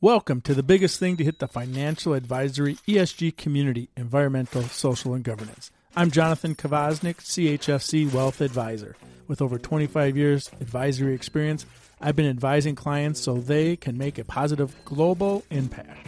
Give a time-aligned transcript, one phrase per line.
[0.00, 5.24] Welcome to the biggest thing to hit the financial advisory ESG community, environmental, social, and
[5.24, 5.72] governance.
[5.96, 8.94] I'm Jonathan Kvasnik, CHFC Wealth Advisor.
[9.26, 11.66] With over 25 years advisory experience,
[12.00, 16.06] I've been advising clients so they can make a positive global impact.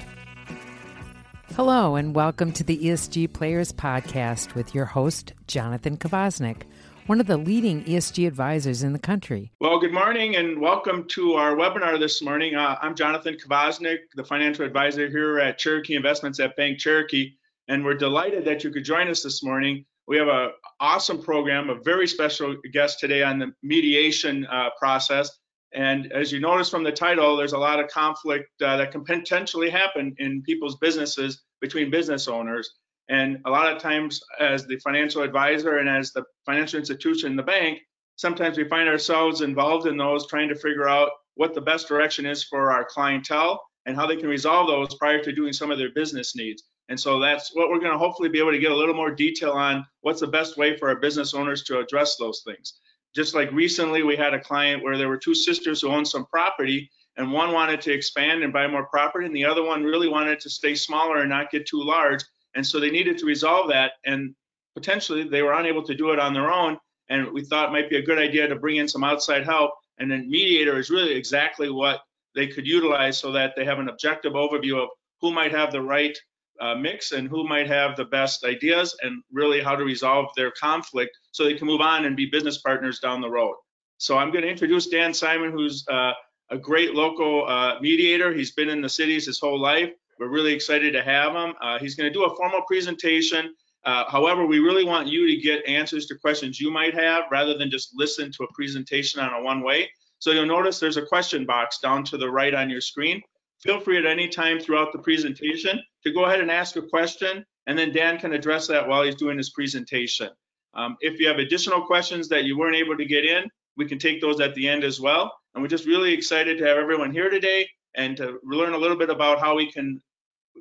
[1.57, 6.63] Hello, and welcome to the ESG Players Podcast with your host, Jonathan Kvasnik
[7.11, 9.51] one of the leading ESG advisors in the country.
[9.61, 12.55] Well, good morning and welcome to our webinar this morning.
[12.55, 17.33] Uh, I'm Jonathan Kvasnik, the financial advisor here at Cherokee Investments at Bank Cherokee,
[17.67, 19.85] and we're delighted that you could join us this morning.
[20.07, 25.37] We have an awesome program, a very special guest today on the mediation uh, process.
[25.73, 29.03] And as you notice from the title, there's a lot of conflict uh, that can
[29.03, 32.71] potentially happen in people's businesses between business owners.
[33.11, 37.43] And a lot of times, as the financial advisor and as the financial institution, the
[37.43, 37.81] bank,
[38.15, 42.25] sometimes we find ourselves involved in those trying to figure out what the best direction
[42.25, 45.79] is for our clientele and how they can resolve those prior to doing some of
[45.79, 46.63] their business needs.
[46.89, 49.11] And so that's what we're going to hopefully be able to get a little more
[49.11, 52.75] detail on what's the best way for our business owners to address those things.
[53.13, 56.27] Just like recently, we had a client where there were two sisters who owned some
[56.27, 60.09] property, and one wanted to expand and buy more property, and the other one really
[60.09, 62.23] wanted to stay smaller and not get too large.
[62.55, 63.93] And so they needed to resolve that.
[64.05, 64.35] And
[64.75, 66.79] potentially they were unable to do it on their own.
[67.09, 69.73] And we thought it might be a good idea to bring in some outside help.
[69.99, 72.01] And then mediator is really exactly what
[72.35, 74.89] they could utilize so that they have an objective overview of
[75.21, 76.17] who might have the right
[76.61, 80.51] uh, mix and who might have the best ideas and really how to resolve their
[80.53, 83.55] conflict so they can move on and be business partners down the road.
[83.99, 86.13] So I'm going to introduce Dan Simon, who's uh,
[86.51, 88.33] a great local uh, mediator.
[88.33, 89.91] He's been in the cities his whole life.
[90.21, 91.55] We're really excited to have him.
[91.63, 93.55] Uh, he's going to do a formal presentation.
[93.87, 97.57] Uh, however, we really want you to get answers to questions you might have rather
[97.57, 99.89] than just listen to a presentation on a one way.
[100.19, 103.23] So you'll notice there's a question box down to the right on your screen.
[103.63, 107.45] Feel free at any time throughout the presentation to go ahead and ask a question,
[107.67, 110.29] and then Dan can address that while he's doing his presentation.
[110.75, 113.45] Um, if you have additional questions that you weren't able to get in,
[113.79, 115.33] we can take those at the end as well.
[115.55, 117.67] And we're just really excited to have everyone here today
[117.97, 120.01] and to learn a little bit about how we can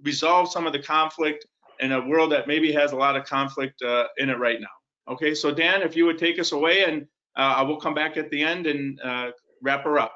[0.03, 1.45] resolve some of the conflict
[1.79, 5.13] in a world that maybe has a lot of conflict uh, in it right now.
[5.13, 8.17] Okay, so Dan, if you would take us away, and uh, I will come back
[8.17, 10.15] at the end and uh, wrap her up.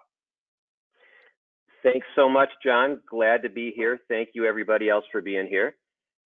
[1.82, 3.02] Thanks so much, John.
[3.10, 4.00] Glad to be here.
[4.08, 5.76] Thank you, everybody else, for being here.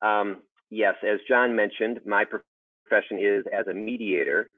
[0.01, 4.49] Um, yes, as John mentioned, my profession is as a mediator,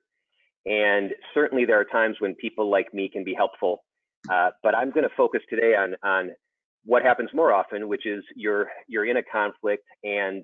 [0.65, 3.83] and certainly there are times when people like me can be helpful.
[4.29, 6.31] Uh, but I'm going to focus today on on
[6.85, 10.43] what happens more often, which is you're you're in a conflict and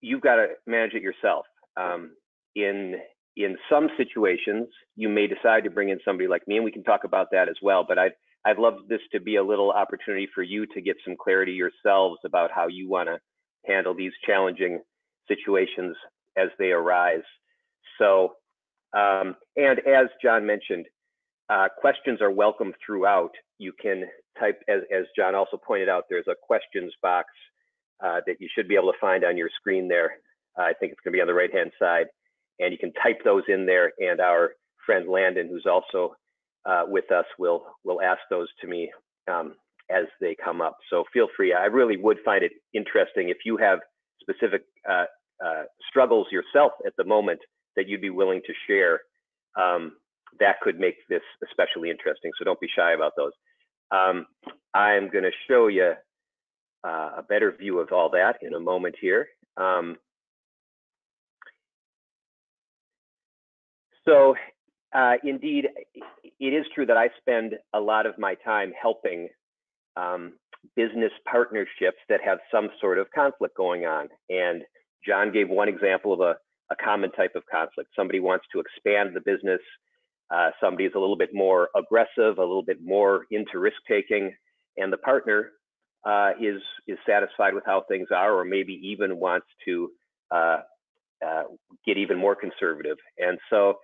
[0.00, 1.46] you've got to manage it yourself.
[1.76, 2.12] Um,
[2.54, 2.96] in
[3.36, 6.82] in some situations, you may decide to bring in somebody like me, and we can
[6.82, 7.84] talk about that as well.
[7.86, 8.12] But I'd
[8.44, 12.18] I'd love this to be a little opportunity for you to get some clarity yourselves
[12.24, 13.18] about how you want to
[13.66, 14.80] handle these challenging
[15.28, 15.96] situations
[16.36, 17.22] as they arise.
[17.98, 18.34] So,
[18.96, 20.86] um, and as John mentioned,
[21.50, 23.32] uh, questions are welcome throughout.
[23.58, 24.04] You can
[24.38, 27.26] type, as, as John also pointed out, there's a questions box
[28.04, 30.12] uh, that you should be able to find on your screen there.
[30.58, 32.06] Uh, I think it's going to be on the right hand side.
[32.60, 34.52] And you can type those in there, and our
[34.86, 36.14] friend Landon, who's also
[36.66, 38.90] uh, with us, will, will ask those to me
[39.30, 39.54] um,
[39.90, 40.76] as they come up.
[40.88, 41.52] So feel free.
[41.52, 43.80] I really would find it interesting if you have
[44.20, 45.06] specific uh,
[45.44, 47.40] uh, struggles yourself at the moment
[47.76, 49.00] that you'd be willing to share.
[49.58, 49.92] Um,
[50.38, 52.30] that could make this especially interesting.
[52.38, 53.32] So don't be shy about those.
[53.90, 54.26] Um,
[54.74, 55.94] I'm going to show you
[56.84, 59.28] uh, a better view of all that in a moment here.
[59.56, 59.96] Um,
[64.06, 64.34] so
[64.94, 69.28] uh, indeed, it is true that I spend a lot of my time helping
[69.96, 70.34] um,
[70.76, 74.08] business partnerships that have some sort of conflict going on.
[74.28, 74.62] And
[75.06, 76.36] John gave one example of a,
[76.70, 77.90] a common type of conflict.
[77.96, 79.60] Somebody wants to expand the business
[80.30, 84.32] uh, somebody is a little bit more aggressive, a little bit more into risk taking,
[84.76, 85.50] and the partner
[86.04, 89.90] uh, is is satisfied with how things are, or maybe even wants to
[90.30, 90.58] uh,
[91.26, 91.42] uh
[91.84, 92.96] get even more conservative.
[93.18, 93.78] And so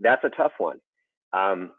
[0.00, 0.78] that's a tough one.
[1.32, 1.70] Um,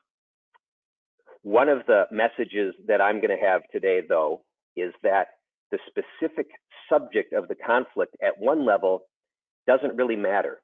[1.44, 4.42] one of the messages that I'm going to have today, though,
[4.78, 5.28] is that
[5.72, 6.48] the specific
[6.90, 9.04] subject of the conflict at one level
[9.68, 10.62] doesn't really matter.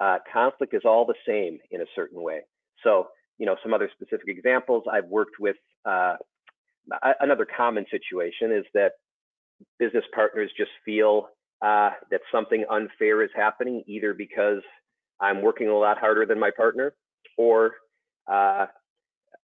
[0.00, 2.40] Uh, conflict is all the same in a certain way.
[2.84, 3.08] So,
[3.38, 5.56] you know, some other specific examples I've worked with.
[5.84, 6.16] Uh,
[7.20, 8.92] another common situation is that
[9.78, 11.28] business partners just feel
[11.62, 14.62] uh, that something unfair is happening, either because
[15.20, 16.94] I'm working a lot harder than my partner,
[17.38, 17.72] or
[18.30, 18.66] uh,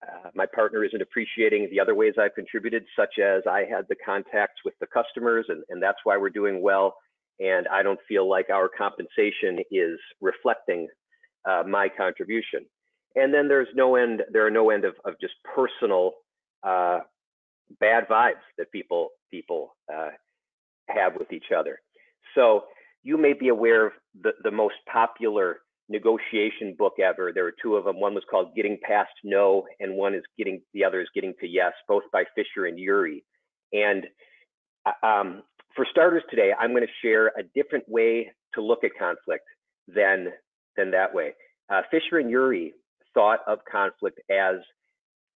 [0.04, 3.96] uh, my partner isn't appreciating the other ways I've contributed, such as I had the
[4.04, 6.96] contacts with the customers, and, and that's why we're doing well.
[7.40, 10.88] And I don't feel like our compensation is reflecting
[11.50, 12.66] uh, my contribution.
[13.16, 14.24] And then there's no end.
[14.32, 16.12] There are no end of, of just personal
[16.64, 17.00] uh,
[17.80, 20.10] bad vibes that people people uh,
[20.88, 21.80] have with each other.
[22.36, 22.66] So
[23.04, 25.60] you may be aware of the, the most popular
[25.90, 27.32] negotiation book ever.
[27.34, 28.00] There were two of them.
[28.00, 31.48] One was called Getting Past No, and one is getting the other is Getting to
[31.48, 33.24] Yes, both by Fisher and Ury.
[33.74, 34.06] And
[34.86, 35.44] uh, um,
[35.76, 39.46] for starters today, I'm going to share a different way to look at conflict
[39.88, 40.28] than
[40.78, 41.34] than that way.
[41.70, 42.74] Uh, Fisher and Ury
[43.14, 44.56] thought of conflict as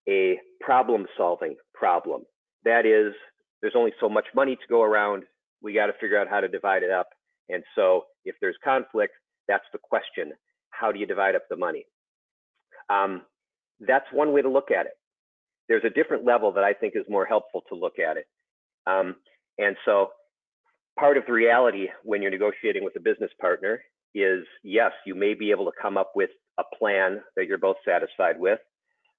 [0.07, 2.23] a problem-solving problem.
[2.63, 3.13] That is,
[3.61, 5.23] there's only so much money to go around.
[5.61, 7.09] We got to figure out how to divide it up.
[7.49, 9.13] And so, if there's conflict,
[9.47, 10.33] that's the question.
[10.71, 11.85] How do you divide up the money?
[12.89, 13.21] Um,
[13.79, 14.93] that's one way to look at it.
[15.67, 18.25] There's a different level that I think is more helpful to look at it.
[18.87, 19.15] Um,
[19.57, 20.09] and so
[20.99, 23.81] part of the reality when you're negotiating with a business partner
[24.15, 27.75] is yes, you may be able to come up with a plan that you're both
[27.85, 28.59] satisfied with.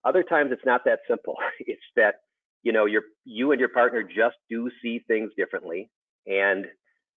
[0.05, 1.37] Other times it's not that simple.
[1.61, 2.17] It's that
[2.63, 5.91] you know you you and your partner just do see things differently,
[6.27, 6.67] and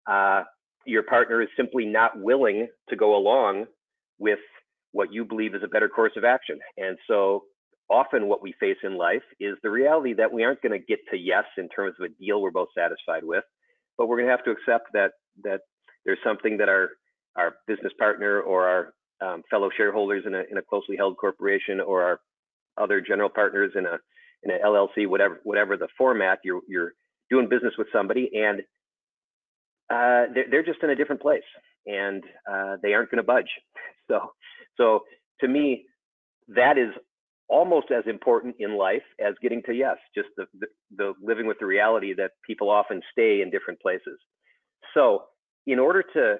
[0.08, 0.44] uh,
[0.86, 3.66] your partner is simply not willing to go along
[4.20, 4.40] with
[4.92, 6.60] what you believe is a better course of action.
[6.78, 7.44] And so
[7.90, 11.00] often what we face in life is the reality that we aren't going to get
[11.12, 13.44] to yes in terms of a deal we're both satisfied with,
[13.98, 15.12] but we're going to have to accept that
[15.44, 15.62] that
[16.06, 16.90] there's something that our
[17.40, 21.80] our business partner or our um, fellow shareholders in a in a closely held corporation
[21.80, 22.20] or our
[22.78, 23.98] other general partners in a
[24.44, 26.94] in an LLC, whatever whatever the format, you're you're
[27.30, 28.62] doing business with somebody and
[29.90, 31.44] uh, they're, they're just in a different place
[31.86, 33.50] and uh, they aren't going to budge.
[34.10, 34.32] So,
[34.76, 35.02] so
[35.40, 35.86] to me,
[36.48, 36.90] that is
[37.48, 40.66] almost as important in life as getting to yes, just the, the,
[40.98, 44.18] the living with the reality that people often stay in different places.
[44.96, 45.26] So,
[45.68, 46.38] in order to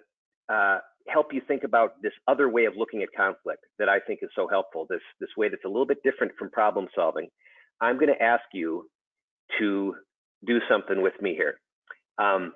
[0.52, 0.80] uh,
[1.12, 4.30] help you think about this other way of looking at conflict that I think is
[4.36, 7.28] so helpful, this this way that's a little bit different from problem solving,
[7.82, 8.90] I'm going to ask you
[9.60, 9.96] to
[10.46, 11.60] do something with me here.
[12.18, 12.54] Um,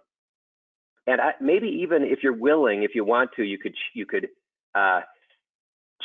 [1.08, 4.28] and I, maybe even if you're willing, if you want to, you could you could
[4.76, 5.02] uh,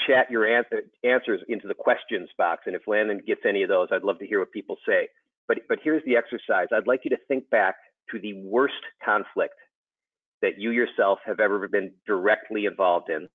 [0.06, 2.62] chat your answer, answers into the questions box.
[2.66, 5.08] And if Landon gets any of those, I'd love to hear what people say.
[5.46, 6.68] But but here's the exercise.
[6.72, 7.76] I'd like you to think back
[8.10, 9.54] to the worst conflict
[10.42, 13.28] that you yourself have ever been directly involved in.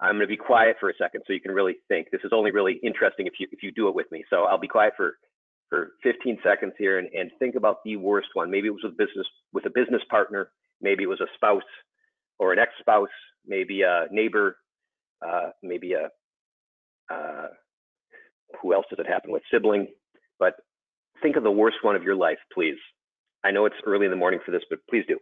[0.00, 2.08] I'm going to be quiet for a second so you can really think.
[2.10, 4.24] This is only really interesting if you if you do it with me.
[4.28, 5.16] So I'll be quiet for
[5.70, 8.50] for 15 seconds here and, and think about the worst one.
[8.50, 10.50] Maybe it was with business with a business partner.
[10.80, 11.62] Maybe it was a spouse
[12.38, 13.08] or an ex-spouse.
[13.46, 14.56] Maybe a neighbor.
[15.26, 16.08] Uh, maybe a
[17.12, 17.48] uh,
[18.60, 19.42] who else does it happen with?
[19.50, 19.88] Sibling.
[20.38, 20.54] But
[21.22, 22.76] think of the worst one of your life, please.
[23.44, 25.18] I know it's early in the morning for this, but please do.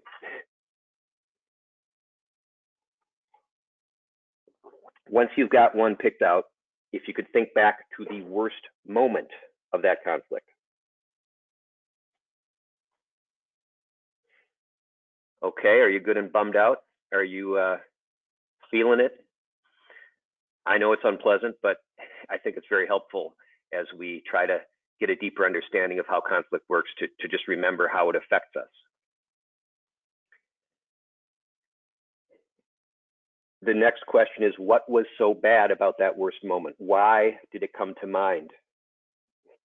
[5.10, 6.44] Once you've got one picked out,
[6.92, 9.28] if you could think back to the worst moment
[9.72, 10.46] of that conflict.
[15.42, 16.78] Okay, are you good and bummed out?
[17.12, 17.78] Are you uh,
[18.70, 19.12] feeling it?
[20.64, 21.78] I know it's unpleasant, but
[22.30, 23.34] I think it's very helpful
[23.72, 24.58] as we try to
[25.06, 28.56] get a deeper understanding of how conflict works to, to just remember how it affects
[28.56, 28.68] us.
[33.64, 36.76] The next question is what was so bad about that worst moment?
[36.78, 38.50] Why did it come to mind?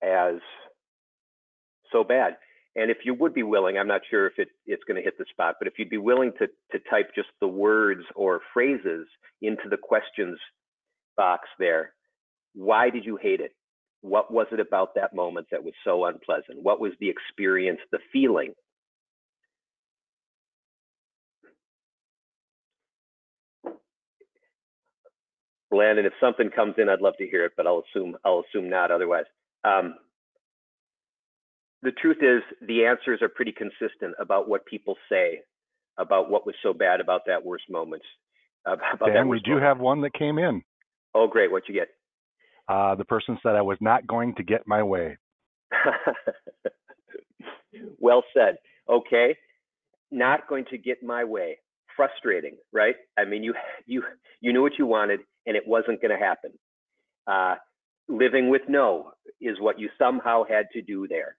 [0.01, 0.35] as
[1.91, 2.37] so bad.
[2.75, 5.17] And if you would be willing, I'm not sure if it, it's going to hit
[5.17, 9.07] the spot, but if you'd be willing to, to type just the words or phrases
[9.41, 10.37] into the questions
[11.15, 11.93] box there,
[12.53, 13.53] why did you hate it?
[14.01, 16.61] What was it about that moment that was so unpleasant?
[16.61, 18.53] What was the experience, the feeling?
[25.71, 28.69] Landon, if something comes in, I'd love to hear it, but I'll assume I'll assume
[28.69, 29.25] not otherwise.
[29.63, 29.95] Um,
[31.81, 35.41] the truth is, the answers are pretty consistent about what people say
[35.97, 38.03] about what was so bad about that worst moment.
[38.65, 39.65] About Dan, we do moment.
[39.65, 40.61] have one that came in.
[41.13, 41.51] Oh, great!
[41.51, 41.89] What you get?
[42.67, 45.17] Uh, the person said I was not going to get my way.
[47.99, 48.57] well said.
[48.89, 49.35] Okay,
[50.11, 51.57] not going to get my way.
[51.95, 52.95] Frustrating, right?
[53.17, 53.53] I mean, you
[53.85, 54.03] you
[54.41, 56.51] you knew what you wanted, and it wasn't going to happen.
[57.25, 57.55] Uh,
[58.07, 61.35] living with no is what you somehow had to do there.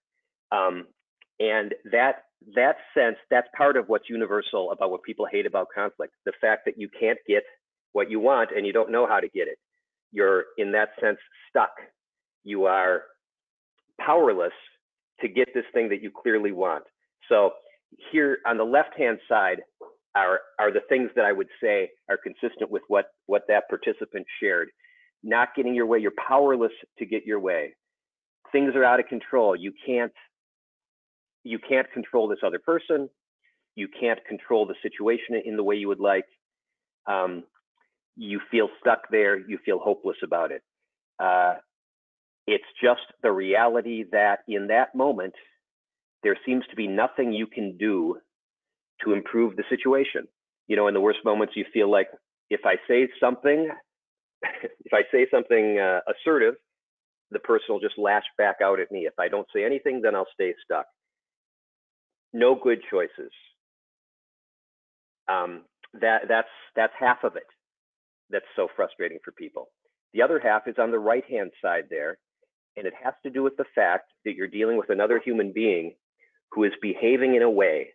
[0.52, 0.86] Um,
[1.40, 6.14] and that that sense, that's part of what's universal about what people hate about conflict.
[6.24, 7.42] The fact that you can't get
[7.92, 9.58] what you want and you don't know how to get it.
[10.12, 11.72] You're, in that sense, stuck.
[12.44, 13.02] You are
[14.00, 14.52] powerless
[15.20, 16.84] to get this thing that you clearly want.
[17.28, 17.52] So
[18.12, 19.60] here on the left-hand side
[20.14, 24.26] are, are the things that I would say are consistent with what, what that participant
[24.40, 24.68] shared.
[25.22, 27.74] Not getting your way, you're powerless to get your way.
[28.52, 29.56] Things are out of control.
[29.56, 30.12] You can't,
[31.44, 33.08] you can't control this other person.
[33.74, 36.24] You can't control the situation in the way you would like.
[37.06, 37.44] Um,
[38.18, 39.38] you feel stuck there.
[39.38, 40.62] You feel hopeless about it.
[41.18, 41.54] Uh,
[42.46, 45.34] it's just the reality that in that moment,
[46.22, 48.18] there seems to be nothing you can do
[49.04, 50.26] to improve the situation.
[50.66, 52.08] You know, in the worst moments, you feel like
[52.50, 53.70] if I say something,
[54.42, 56.54] if I say something uh, assertive,
[57.30, 59.00] the person will just lash back out at me.
[59.00, 60.86] If I don't say anything, then I'll stay stuck.
[62.32, 63.30] No good choices.
[65.28, 65.62] Um,
[66.00, 67.44] that that's that's half of it.
[68.30, 69.68] That's so frustrating for people.
[70.14, 72.18] The other half is on the right hand side there,
[72.76, 75.94] and it has to do with the fact that you're dealing with another human being
[76.52, 77.88] who is behaving in a way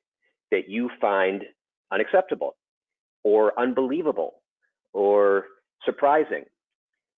[0.52, 1.44] that you find
[1.92, 2.56] unacceptable
[3.24, 4.36] or unbelievable
[4.94, 5.46] or
[5.86, 6.44] surprising.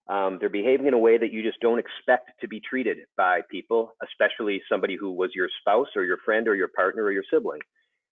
[0.07, 3.41] Um, they're behaving in a way that you just don't expect to be treated by
[3.49, 7.23] people, especially somebody who was your spouse or your friend or your partner or your
[7.31, 7.61] sibling.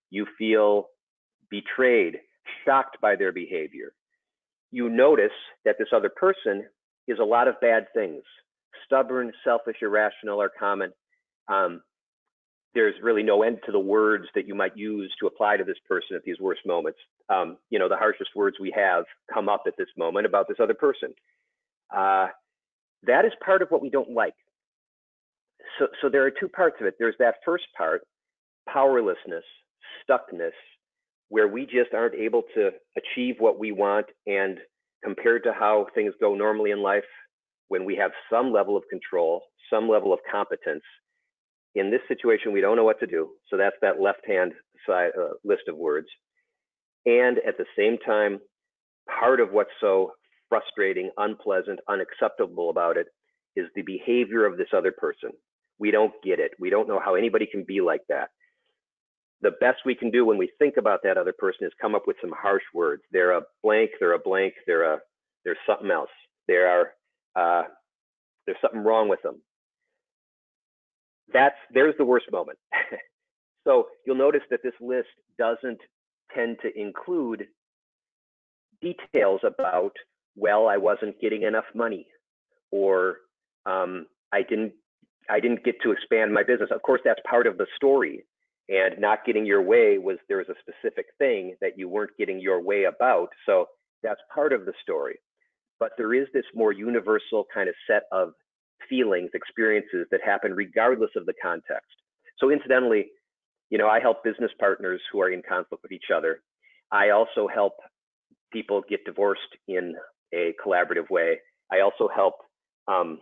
[0.09, 0.87] You feel
[1.49, 2.19] betrayed,
[2.65, 3.93] shocked by their behavior.
[4.73, 5.31] You notice
[5.65, 6.65] that this other person
[7.07, 8.23] is a lot of bad things
[8.85, 10.91] stubborn, selfish, irrational are common.
[11.47, 11.83] Um,
[12.73, 15.77] there's really no end to the words that you might use to apply to this
[15.87, 16.97] person at these worst moments.
[17.29, 20.57] Um, you know, the harshest words we have come up at this moment about this
[20.59, 21.13] other person.
[21.95, 22.29] Uh,
[23.03, 24.33] that is part of what we don't like.
[25.77, 26.95] So, so there are two parts of it.
[26.97, 28.01] There's that first part,
[28.67, 29.43] powerlessness,
[30.09, 30.57] stuckness,
[31.29, 34.05] where we just aren't able to achieve what we want.
[34.27, 34.57] And
[35.03, 37.03] compared to how things go normally in life,
[37.69, 40.83] when we have some level of control, some level of competence,
[41.75, 43.29] in this situation, we don't know what to do.
[43.49, 44.53] So that's that left-hand
[44.87, 46.07] side uh, list of words.
[47.05, 48.39] And at the same time,
[49.19, 50.11] part of what's so
[50.49, 53.07] frustrating, unpleasant, unacceptable about it
[53.55, 55.31] is the behavior of this other person.
[55.79, 56.51] We don't get it.
[56.59, 58.29] We don't know how anybody can be like that.
[59.43, 62.07] The best we can do when we think about that other person is come up
[62.07, 63.03] with some harsh words.
[63.11, 64.99] They're a blank, they're a blank, they're a,
[65.45, 66.09] there's something else.
[66.47, 66.93] There are,
[67.35, 67.67] uh,
[68.45, 69.41] there's something wrong with them
[71.33, 72.57] that's there's the worst moment.
[73.67, 75.79] so you'll notice that this list doesn't
[76.33, 77.47] tend to include
[78.81, 79.93] details about,
[80.35, 82.07] well, I wasn't getting enough money,
[82.71, 83.17] or
[83.65, 84.73] um, I didn't
[85.29, 86.69] I didn't get to expand my business.
[86.71, 88.25] Of course, that's part of the story.
[88.69, 92.39] And not getting your way was there was a specific thing that you weren't getting
[92.39, 93.29] your way about.
[93.45, 93.65] So
[94.01, 95.15] that's part of the story.
[95.79, 98.29] But there is this more universal kind of set of
[98.89, 101.91] feelings, experiences that happen regardless of the context.
[102.37, 103.07] So incidentally,
[103.69, 106.41] you know, I help business partners who are in conflict with each other.
[106.91, 107.73] I also help
[108.51, 109.95] people get divorced in
[110.33, 111.39] a collaborative way.
[111.71, 112.35] I also help
[112.87, 113.19] um,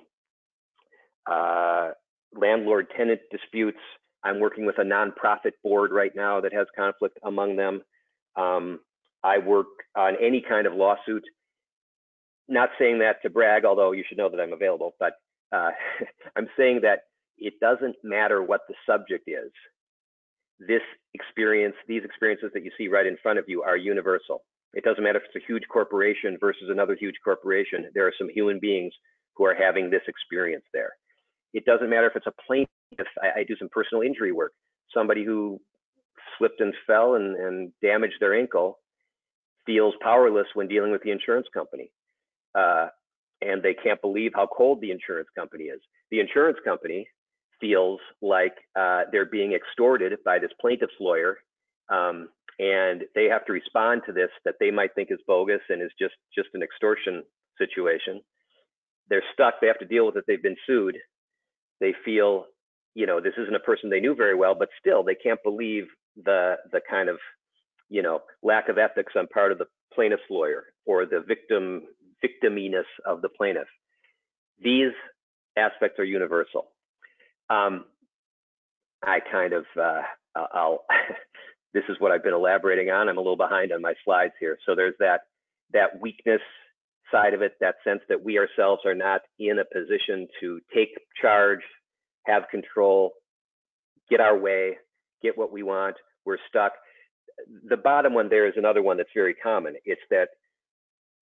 [1.30, 1.92] uh,
[2.36, 3.80] landlord tenant disputes.
[4.24, 7.82] I'm working with a nonprofit board right now that has conflict among them.
[8.36, 8.80] Um,
[9.24, 11.24] I work on any kind of lawsuit.
[12.48, 15.14] Not saying that to brag, although you should know that I'm available, but
[15.52, 15.72] uh,
[16.36, 17.02] I'm saying that
[17.38, 19.52] it doesn't matter what the subject is.
[20.60, 20.82] This
[21.14, 24.44] experience, these experiences that you see right in front of you are universal.
[24.74, 27.90] It doesn't matter if it's a huge corporation versus another huge corporation.
[27.94, 28.94] There are some human beings
[29.36, 30.92] who are having this experience there.
[31.54, 32.70] It doesn't matter if it's a plaintiff.
[33.22, 34.54] I, I do some personal injury work.
[34.94, 35.60] Somebody who
[36.38, 38.80] slipped and fell and, and damaged their ankle
[39.66, 41.92] feels powerless when dealing with the insurance company.
[42.56, 42.88] Uh,
[43.42, 45.82] and they can't believe how cold the insurance company is.
[46.12, 47.08] The insurance company
[47.60, 51.38] feels like uh, they're being extorted by this plaintiff's lawyer,
[51.90, 52.30] um,
[52.60, 55.92] and they have to respond to this that they might think is bogus and is
[55.98, 57.24] just just an extortion
[57.58, 58.22] situation.
[59.10, 59.56] They're stuck.
[59.60, 60.26] They have to deal with it.
[60.28, 60.98] They've been sued.
[61.82, 62.46] They feel,
[62.96, 65.86] you know, this isn't a person they knew very well, but still, they can't believe
[66.24, 67.18] the the kind of,
[67.90, 71.84] you know, lack of ethics on part of the plaintiff's lawyer or the victim
[72.24, 73.68] victiminess of the plaintiff.
[74.64, 74.94] These
[75.58, 76.68] aspects are universal.
[77.50, 77.86] Um,
[79.04, 80.02] I kind of, uh,
[80.36, 80.86] I'll,
[81.74, 83.10] this is what I've been elaborating on.
[83.10, 84.58] I'm a little behind on my slides here.
[84.66, 85.22] So there's that,
[85.74, 86.42] that weakness
[87.12, 90.90] side of it, that sense that we ourselves are not in a position to take
[91.22, 91.62] charge,
[92.26, 93.12] have control,
[94.10, 94.78] get our way,
[95.22, 95.96] get what we want.
[96.26, 96.74] We're stuck.
[97.68, 99.76] The bottom one there is another one that's very common.
[99.86, 100.30] It's that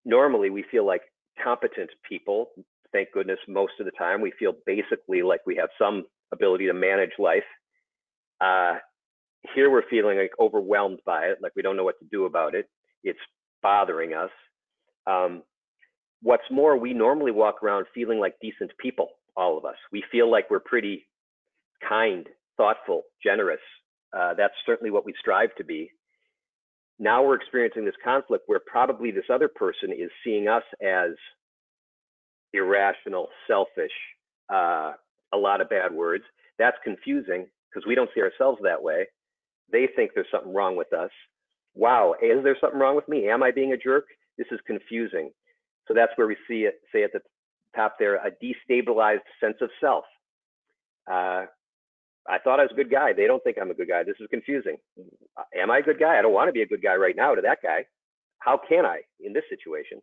[0.05, 1.01] normally we feel like
[1.41, 2.50] competent people.
[2.91, 6.74] Thank goodness, most of the time we feel basically like we have some ability to
[6.74, 7.43] manage life.
[8.41, 8.75] Uh,
[9.55, 12.55] here we're feeling like overwhelmed by it, like we don't know what to do about
[12.55, 12.67] it.
[13.03, 13.19] It's
[13.62, 14.31] bothering us.
[15.08, 15.43] Um,
[16.21, 19.77] what's more, we normally walk around feeling like decent people, all of us.
[19.91, 21.07] We feel like we're pretty
[21.88, 23.61] kind, thoughtful, generous.
[24.15, 25.91] Uh, that's certainly what we strive to be.
[26.99, 31.11] Now we're experiencing this conflict where probably this other person is seeing us as
[32.53, 33.91] irrational, selfish,
[34.51, 34.93] uh,
[35.33, 36.23] a lot of bad words.
[36.57, 39.05] That's confusing because we don't see ourselves that way.
[39.71, 41.11] They think there's something wrong with us.
[41.75, 43.29] Wow, is there something wrong with me?
[43.29, 44.05] Am I being a jerk?
[44.38, 45.31] This is confusing.
[45.89, 47.22] So that's where we see it, say at the
[47.75, 50.05] top there, a destabilized sense of self.
[51.12, 51.46] Uh,
[52.29, 53.12] I thought I was a good guy.
[53.12, 54.03] They don't think I'm a good guy.
[54.03, 54.77] This is confusing.
[55.60, 56.19] Am I a good guy?
[56.19, 57.86] I don't want to be a good guy right now to that guy.
[58.38, 60.00] How can I in this situation?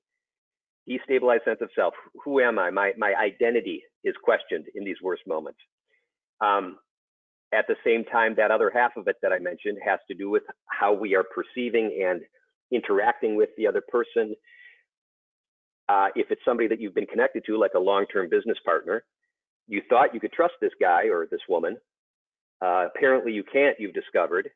[0.88, 1.94] Destabilized sense of self.
[2.24, 2.70] Who am I?
[2.70, 5.58] My my identity is questioned in these worst moments.
[6.40, 6.78] Um,
[7.52, 10.28] at the same time, that other half of it that I mentioned has to do
[10.30, 12.22] with how we are perceiving and
[12.72, 14.34] interacting with the other person.
[15.88, 19.04] Uh, if it's somebody that you've been connected to, like a long-term business partner,
[19.68, 21.76] you thought you could trust this guy or this woman.
[22.60, 23.76] Uh, apparently, you can't.
[23.78, 24.50] You've discovered.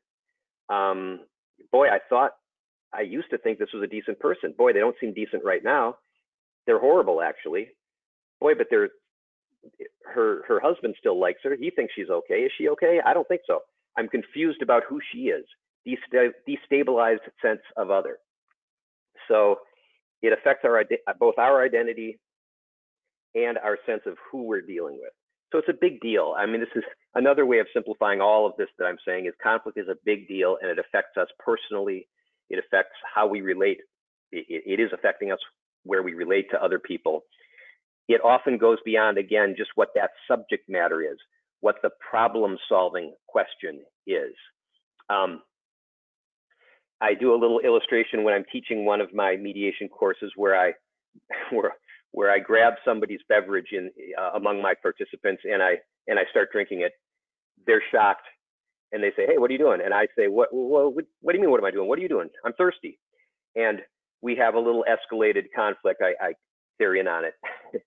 [0.69, 1.21] Um,
[1.73, 2.33] boy, I thought
[2.93, 4.55] I used to think this was a decent person.
[4.57, 5.97] Boy, they don't seem decent right now.
[6.67, 7.69] They're horrible, actually.
[8.41, 8.91] Boy, but they're
[10.15, 11.57] her her husband still likes her.
[11.59, 12.41] He thinks she's okay.
[12.41, 13.01] Is she okay?
[13.05, 13.61] I don't think so.
[13.97, 15.45] I'm confused about who she is.
[15.87, 18.19] Destabilized sense of other.
[19.29, 19.57] So
[20.23, 20.83] it affects our
[21.19, 22.19] both our identity
[23.35, 25.13] and our sense of who we're dealing with.
[25.53, 26.35] So it's a big deal.
[26.37, 26.85] I mean, this is
[27.15, 30.29] another way of simplifying all of this that I'm saying is conflict is a big
[30.29, 32.07] deal and it affects us personally.
[32.51, 33.79] It affects how we relate.
[34.33, 35.39] it, it is affecting us
[35.85, 37.25] where we relate to other people
[38.11, 41.17] it often goes beyond, again, just what that subject matter is,
[41.61, 44.35] what the problem solving question is.
[45.09, 45.43] Um,
[47.01, 50.73] I do a little illustration when I'm teaching one of my mediation courses where I
[51.53, 51.73] where
[52.13, 56.51] where I grab somebody's beverage in uh, among my participants and I and I start
[56.53, 56.93] drinking it.
[57.67, 58.27] They're shocked
[58.93, 61.33] and they say, "Hey, what are you doing?" And I say, "What what what, what
[61.33, 61.51] do you mean?
[61.51, 61.89] What am I doing?
[61.89, 62.29] What are you doing?
[62.45, 62.99] I'm thirsty."
[63.57, 63.81] And
[64.23, 66.03] we have a little escalated conflict.
[66.03, 66.33] I, I
[66.79, 67.35] they're in on it.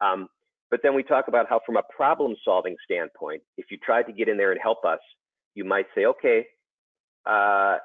[0.00, 0.28] Um,
[0.70, 4.12] but then we talk about how, from a problem solving standpoint, if you tried to
[4.12, 5.00] get in there and help us,
[5.54, 6.46] you might say, okay,
[7.26, 7.78] uh,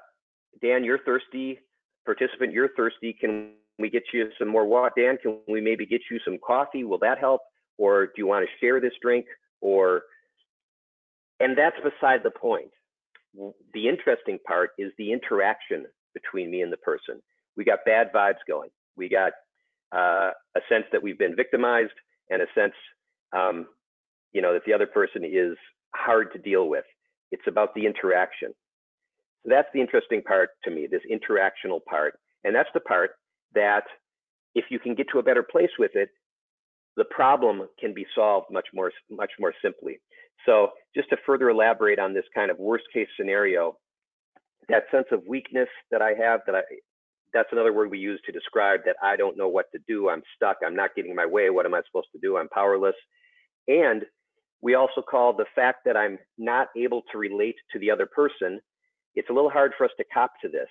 [0.61, 1.59] Dan, you're thirsty.
[2.05, 3.13] Participant, you're thirsty.
[3.13, 4.93] Can we get you some more water?
[4.97, 6.83] Dan, can we maybe get you some coffee?
[6.83, 7.41] Will that help?
[7.77, 9.25] Or do you want to share this drink?
[9.61, 10.03] Or,
[11.39, 12.69] and that's beside the point.
[13.73, 17.21] The interesting part is the interaction between me and the person.
[17.57, 18.69] We got bad vibes going.
[18.95, 19.33] We got
[19.91, 21.93] uh, a sense that we've been victimized
[22.29, 22.73] and a sense,
[23.35, 23.67] um,
[24.33, 25.57] you know, that the other person is
[25.95, 26.85] hard to deal with.
[27.31, 28.53] It's about the interaction.
[29.43, 32.15] So that's the interesting part to me, this interactional part.
[32.43, 33.11] And that's the part
[33.53, 33.83] that
[34.55, 36.09] if you can get to a better place with it,
[36.95, 39.99] the problem can be solved much more, much more simply.
[40.45, 43.77] So just to further elaborate on this kind of worst case scenario,
[44.69, 46.61] that sense of weakness that I have that I
[47.33, 50.07] that's another word we use to describe that I don't know what to do.
[50.09, 50.57] I'm stuck.
[50.63, 51.49] I'm not getting my way.
[51.49, 52.37] What am I supposed to do?
[52.37, 52.95] I'm powerless.
[53.67, 54.03] And
[54.61, 58.59] we also call the fact that I'm not able to relate to the other person.
[59.15, 60.69] It's a little hard for us to cop to this,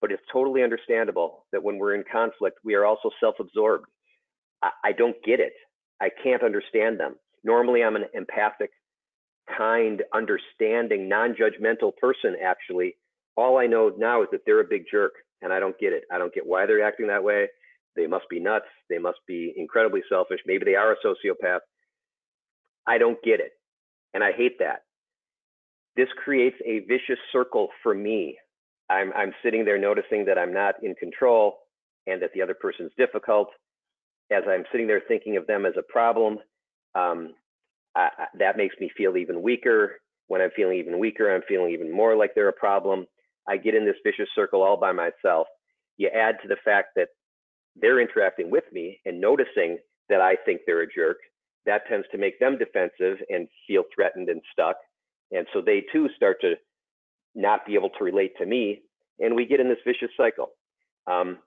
[0.00, 3.86] but it's totally understandable that when we're in conflict, we are also self absorbed.
[4.62, 5.52] I, I don't get it.
[6.00, 7.16] I can't understand them.
[7.44, 8.70] Normally, I'm an empathic,
[9.56, 12.96] kind, understanding, non judgmental person, actually.
[13.36, 16.04] All I know now is that they're a big jerk and I don't get it.
[16.10, 17.48] I don't get why they're acting that way.
[17.96, 18.66] They must be nuts.
[18.88, 20.40] They must be incredibly selfish.
[20.46, 21.60] Maybe they are a sociopath.
[22.86, 23.52] I don't get it.
[24.14, 24.83] And I hate that.
[25.96, 28.36] This creates a vicious circle for me.
[28.90, 31.58] I'm, I'm sitting there noticing that I'm not in control
[32.06, 33.48] and that the other person's difficult.
[34.32, 36.38] As I'm sitting there thinking of them as a problem,
[36.94, 37.34] um,
[37.96, 40.00] I, that makes me feel even weaker.
[40.26, 43.06] When I'm feeling even weaker, I'm feeling even more like they're a problem.
[43.48, 45.46] I get in this vicious circle all by myself.
[45.96, 47.08] You add to the fact that
[47.76, 49.78] they're interacting with me and noticing
[50.08, 51.18] that I think they're a jerk.
[51.66, 54.76] That tends to make them defensive and feel threatened and stuck.
[55.32, 56.54] And so they too start to
[57.34, 58.82] not be able to relate to me.
[59.18, 60.50] And we get in this vicious cycle.
[61.06, 61.38] Um,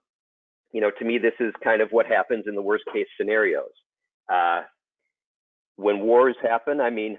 [0.72, 3.70] you know, to me, this is kind of what happens in the worst case scenarios.
[4.32, 4.62] Uh,
[5.76, 7.18] when wars happen, I mean,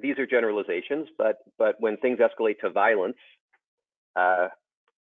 [0.00, 3.16] these are generalizations, but but when things escalate to violence,
[4.16, 4.48] uh,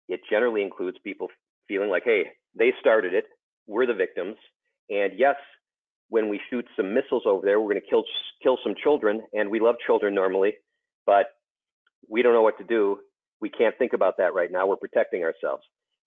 [0.08, 1.28] it generally includes people
[1.68, 2.24] feeling like, hey,
[2.58, 3.24] they started it.
[3.66, 4.36] we're the victims.
[4.90, 5.36] And yes,
[6.12, 8.04] when we shoot some missiles over there, we're going to kill
[8.42, 10.52] kill some children, and we love children normally,
[11.06, 11.28] but
[12.06, 12.98] we don't know what to do.
[13.40, 14.66] We can't think about that right now.
[14.66, 15.62] We're protecting ourselves.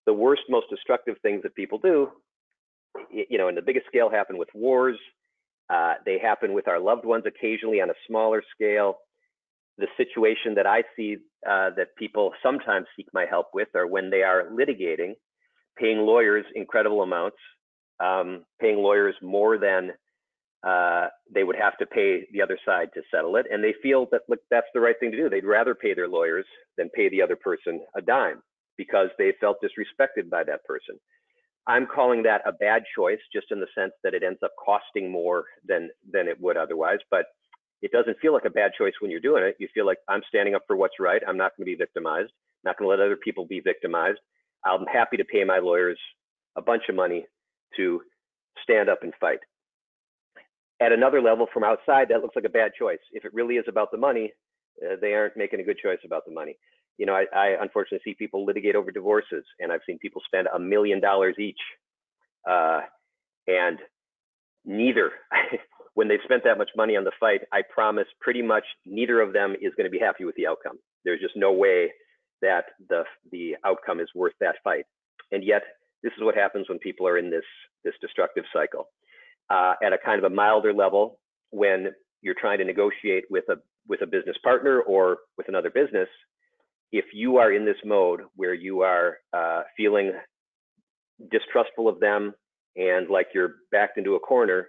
[0.06, 2.12] The worst, most destructive things that people do,
[3.10, 4.96] you know, in the biggest scale, happen with wars.
[5.68, 8.98] Uh, they happen with our loved ones occasionally on a smaller scale.
[9.76, 14.10] The situation that I see uh, that people sometimes seek my help with are when
[14.10, 15.14] they are litigating,
[15.76, 17.38] paying lawyers incredible amounts,
[18.00, 19.92] um, paying lawyers more than
[20.66, 23.46] uh, they would have to pay the other side to settle it.
[23.50, 25.28] And they feel that look, that's the right thing to do.
[25.28, 28.42] They'd rather pay their lawyers than pay the other person a dime
[28.76, 30.98] because they felt disrespected by that person.
[31.68, 35.10] I'm calling that a bad choice, just in the sense that it ends up costing
[35.10, 36.98] more than than it would otherwise.
[37.10, 37.26] But
[37.82, 39.56] it doesn't feel like a bad choice when you're doing it.
[39.58, 41.22] You feel like I'm standing up for what's right.
[41.26, 42.30] I'm not going to be victimized.
[42.30, 44.18] I'm not going to let other people be victimized.
[44.64, 45.98] I'm happy to pay my lawyers
[46.56, 47.26] a bunch of money
[47.76, 48.00] to
[48.62, 49.40] stand up and fight.
[50.80, 52.98] At another level from outside, that looks like a bad choice.
[53.12, 54.32] If it really is about the money,
[54.84, 56.56] uh, they aren't making a good choice about the money.
[56.98, 60.48] You know, I, I, unfortunately see people litigate over divorces, and I've seen people spend
[60.54, 61.60] a million dollars each,
[62.48, 62.80] uh,
[63.46, 63.78] and
[64.64, 65.12] neither,
[65.94, 69.32] when they've spent that much money on the fight, I promise pretty much neither of
[69.32, 70.78] them is going to be happy with the outcome.
[71.04, 71.92] There's just no way
[72.42, 74.84] that the the outcome is worth that fight.
[75.32, 75.62] And yet,
[76.02, 77.44] this is what happens when people are in this
[77.84, 78.88] this destructive cycle.
[79.48, 81.88] Uh, at a kind of a milder level, when
[82.22, 83.56] you're trying to negotiate with a
[83.88, 86.08] with a business partner or with another business,
[86.92, 90.12] if you are in this mode where you are uh, feeling
[91.30, 92.34] distrustful of them
[92.76, 94.68] and like you're backed into a corner,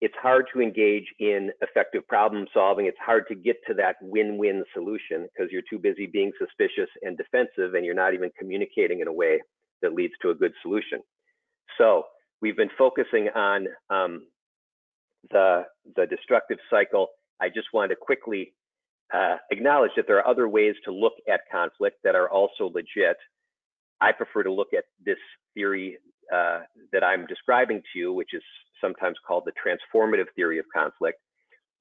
[0.00, 2.86] it's hard to engage in effective problem solving.
[2.86, 7.16] It's hard to get to that win-win solution because you're too busy being suspicious and
[7.16, 9.40] defensive and you're not even communicating in a way
[9.82, 11.00] that leads to a good solution.
[11.78, 12.04] So
[12.40, 14.26] we've been focusing on um,
[15.30, 15.64] the,
[15.96, 17.08] the destructive cycle.
[17.40, 18.54] I just wanted to quickly
[19.12, 23.16] uh, acknowledge that there are other ways to look at conflict that are also legit.
[24.00, 25.18] I prefer to look at this
[25.54, 25.98] theory
[26.34, 26.60] uh,
[26.92, 28.42] that I'm describing to you, which is
[28.80, 31.18] sometimes called the transformative theory of conflict.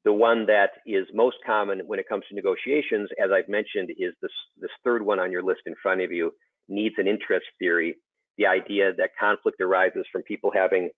[0.05, 4.13] The one that is most common when it comes to negotiations, as I've mentioned, is
[4.21, 6.31] this, this third one on your list in front of you,
[6.69, 7.95] needs and interest theory.
[8.37, 10.89] The idea that conflict arises from people having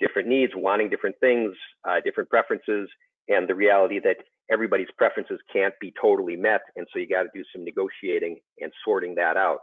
[0.00, 1.54] different needs, wanting different things,
[1.88, 2.88] uh, different preferences,
[3.28, 4.16] and the reality that
[4.50, 6.60] everybody's preferences can't be totally met.
[6.76, 9.60] And so you got to do some negotiating and sorting that out.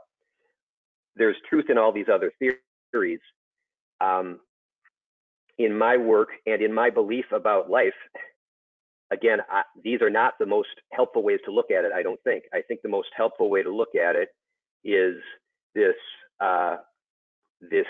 [1.15, 2.59] There's truth in all these other theories.
[4.01, 4.39] Um,
[5.57, 7.93] in my work and in my belief about life,
[9.11, 12.21] again, I, these are not the most helpful ways to look at it, I don't
[12.23, 12.43] think.
[12.53, 14.29] I think the most helpful way to look at it
[14.83, 15.15] is
[15.73, 15.95] this,
[16.39, 16.77] uh,
[17.61, 17.85] this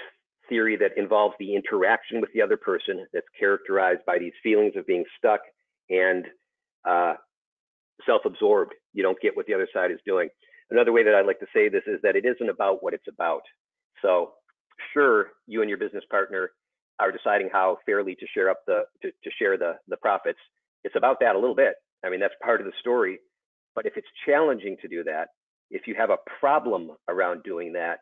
[0.48, 4.86] theory that involves the interaction with the other person that's characterized by these feelings of
[4.86, 5.40] being stuck
[5.90, 6.26] and
[6.88, 7.16] uh,
[8.06, 8.74] self-absorbed.
[8.94, 10.30] You don't get what the other side is doing.
[10.70, 13.08] Another way that I like to say this is that it isn't about what it's
[13.08, 13.42] about.
[14.02, 14.34] So
[14.94, 16.52] sure, you and your business partner
[17.00, 20.40] are deciding how fairly to share up the to, to share the the profits.
[20.84, 21.76] It's about that a little bit.
[22.06, 23.20] I mean, that's part of the story.
[23.76, 25.30] But if it's challenging to do that,
[25.70, 28.00] if you have a problem around doing that,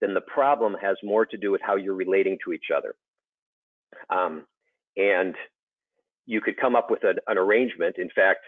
[0.00, 2.94] then the problem has more to do with how you're relating to each other.
[4.10, 4.44] Um,
[4.96, 5.34] and
[6.26, 7.96] you could come up with an, an arrangement.
[7.98, 8.40] In fact,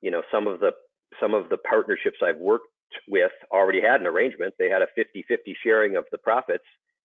[0.00, 0.72] you know, some of the
[1.20, 2.66] some of the partnerships I've worked
[3.08, 4.54] with already had an arrangement.
[4.58, 6.64] They had a 50-50 sharing of the profits.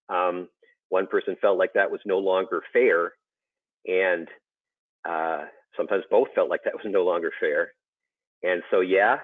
[0.09, 0.49] Um,
[0.89, 3.13] one person felt like that was no longer fair,
[3.85, 4.27] and
[5.07, 5.45] uh,
[5.77, 7.73] sometimes both felt like that was no longer fair.
[8.43, 9.17] And so, yeah,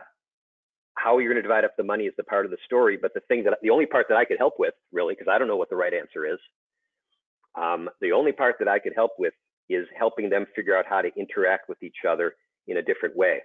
[0.95, 2.97] how you're going to divide up the money is the part of the story.
[3.01, 5.37] But the thing that the only part that I could help with, really, because I
[5.37, 6.39] don't know what the right answer is,
[7.59, 9.33] um, the only part that I could help with
[9.69, 12.35] is helping them figure out how to interact with each other
[12.67, 13.39] in a different way.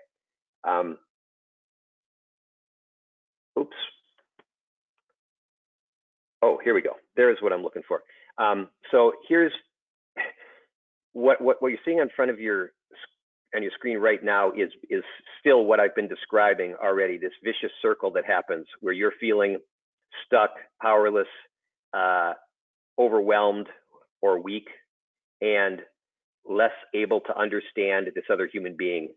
[0.68, 0.98] Um,
[3.58, 3.76] oops.
[6.42, 6.92] Oh, here we go.
[7.16, 8.02] There's what I'm looking for.
[8.38, 9.52] Um, so here's
[11.12, 12.70] what, what, what you're seeing in front of your
[13.54, 15.02] on your screen right now is is
[15.40, 17.18] still what I've been describing already.
[17.18, 19.58] This vicious circle that happens where you're feeling
[20.26, 20.50] stuck,
[20.80, 21.26] powerless,
[21.92, 22.34] uh,
[22.98, 23.66] overwhelmed,
[24.22, 24.68] or weak,
[25.40, 25.80] and
[26.48, 29.08] less able to understand this other human being.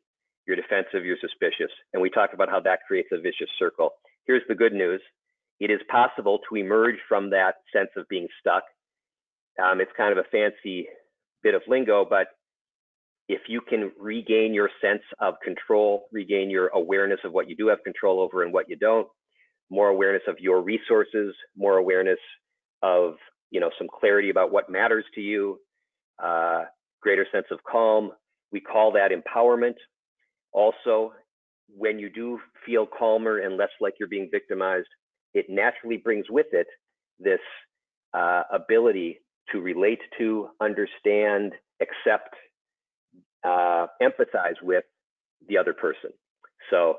[0.47, 1.71] You're defensive, you're suspicious.
[1.93, 3.91] And we talk about how that creates a vicious circle.
[4.25, 5.01] Here's the good news
[5.59, 8.63] it is possible to emerge from that sense of being stuck.
[9.63, 10.87] Um, it's kind of a fancy
[11.43, 12.27] bit of lingo, but
[13.29, 17.67] if you can regain your sense of control, regain your awareness of what you do
[17.67, 19.07] have control over and what you don't,
[19.69, 22.19] more awareness of your resources, more awareness
[22.81, 23.15] of
[23.53, 25.59] you know, some clarity about what matters to you,
[26.21, 26.63] uh,
[27.01, 28.11] greater sense of calm.
[28.51, 29.75] We call that empowerment.
[30.51, 31.13] Also,
[31.69, 34.87] when you do feel calmer and less like you're being victimized,
[35.33, 36.67] it naturally brings with it
[37.19, 37.39] this
[38.13, 39.19] uh, ability
[39.51, 42.33] to relate to, understand, accept,
[43.43, 44.83] uh, empathize with
[45.47, 46.11] the other person.
[46.69, 46.97] So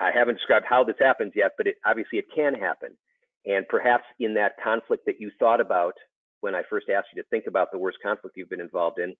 [0.00, 2.90] I haven't described how this happens yet, but it, obviously it can happen.
[3.46, 5.94] And perhaps in that conflict that you thought about
[6.40, 9.14] when I first asked you to think about the worst conflict you've been involved in,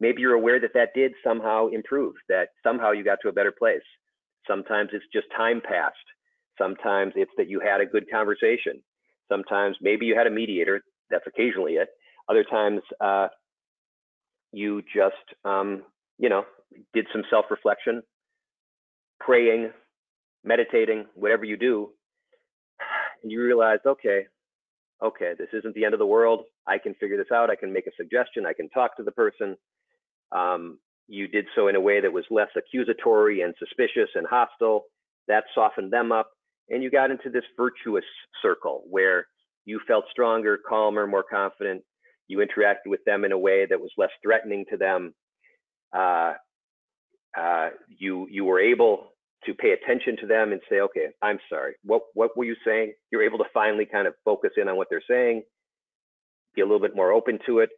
[0.00, 3.52] maybe you're aware that that did somehow improve, that somehow you got to a better
[3.52, 3.82] place.
[4.46, 5.96] Sometimes it's just time passed.
[6.58, 8.82] Sometimes it's that you had a good conversation.
[9.28, 10.82] Sometimes maybe you had a mediator.
[11.10, 11.88] That's occasionally it.
[12.28, 13.28] Other times uh,
[14.52, 15.14] you just,
[15.44, 15.82] um,
[16.18, 16.44] you know,
[16.92, 18.02] did some self reflection,
[19.20, 19.70] praying,
[20.44, 21.90] meditating, whatever you do,
[23.22, 24.26] and you realize, okay,
[25.02, 26.44] okay, this isn't the end of the world.
[26.66, 27.50] I can figure this out.
[27.50, 28.46] I can make a suggestion.
[28.46, 29.56] I can talk to the person.
[30.32, 34.84] Um, you did so in a way that was less accusatory and suspicious and hostile.
[35.28, 36.30] That softened them up.
[36.70, 38.04] And you got into this virtuous
[38.42, 39.26] circle where
[39.64, 41.82] you felt stronger, calmer, more confident.
[42.28, 45.14] You interacted with them in a way that was less threatening to them.
[45.96, 46.34] Uh,
[47.38, 49.12] uh, you you were able
[49.44, 51.74] to pay attention to them and say, okay, I'm sorry.
[51.84, 52.94] What what were you saying?
[53.10, 55.42] You're able to finally kind of focus in on what they're saying,
[56.54, 57.70] be a little bit more open to it.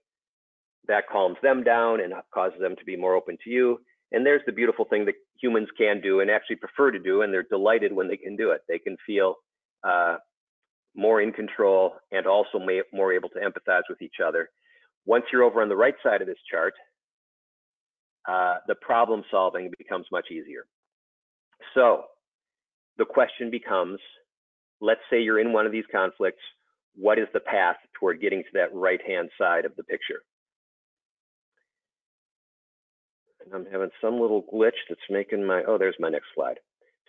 [0.89, 3.79] That calms them down and causes them to be more open to you.
[4.13, 7.33] And there's the beautiful thing that humans can do and actually prefer to do, and
[7.33, 8.61] they're delighted when they can do it.
[8.69, 9.37] They can feel
[9.83, 10.17] uh,
[10.95, 14.49] more in control and also may, more able to empathize with each other.
[15.05, 16.75] Once you're over on the right side of this chart,
[18.29, 20.67] uh, the problem solving becomes much easier.
[21.75, 22.05] So
[22.99, 23.99] the question becomes,
[24.81, 26.43] let's say you're in one of these conflicts,
[26.95, 30.23] what is the path toward getting to that right-hand side of the picture?
[33.47, 36.59] And I'm having some little glitch that's making my, oh, there's my next slide.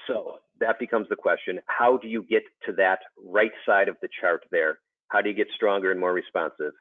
[0.07, 4.09] So that becomes the question, how do you get to that right side of the
[4.21, 4.79] chart there?
[5.09, 6.73] How do you get stronger and more responsive?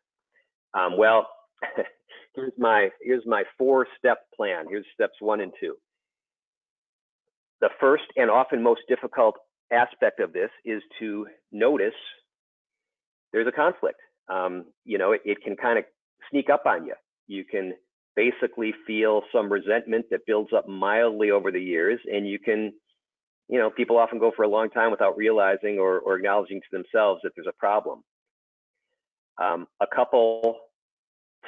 [0.75, 1.27] Um, well,
[2.35, 4.67] here's my here's my four step plan.
[4.69, 5.75] Here's steps one and two.
[7.61, 9.37] The first and often most difficult
[9.73, 11.95] aspect of this is to notice
[13.33, 13.99] there's a conflict.
[14.29, 15.85] Um, you know, it, it can kind of
[16.31, 16.95] sneak up on you.
[17.29, 17.75] You can
[18.17, 22.73] basically feel some resentment that builds up mildly over the years, and you can,
[23.49, 26.67] you know, people often go for a long time without realizing or, or acknowledging to
[26.73, 28.03] themselves that there's a problem.
[29.41, 30.59] Um, a couple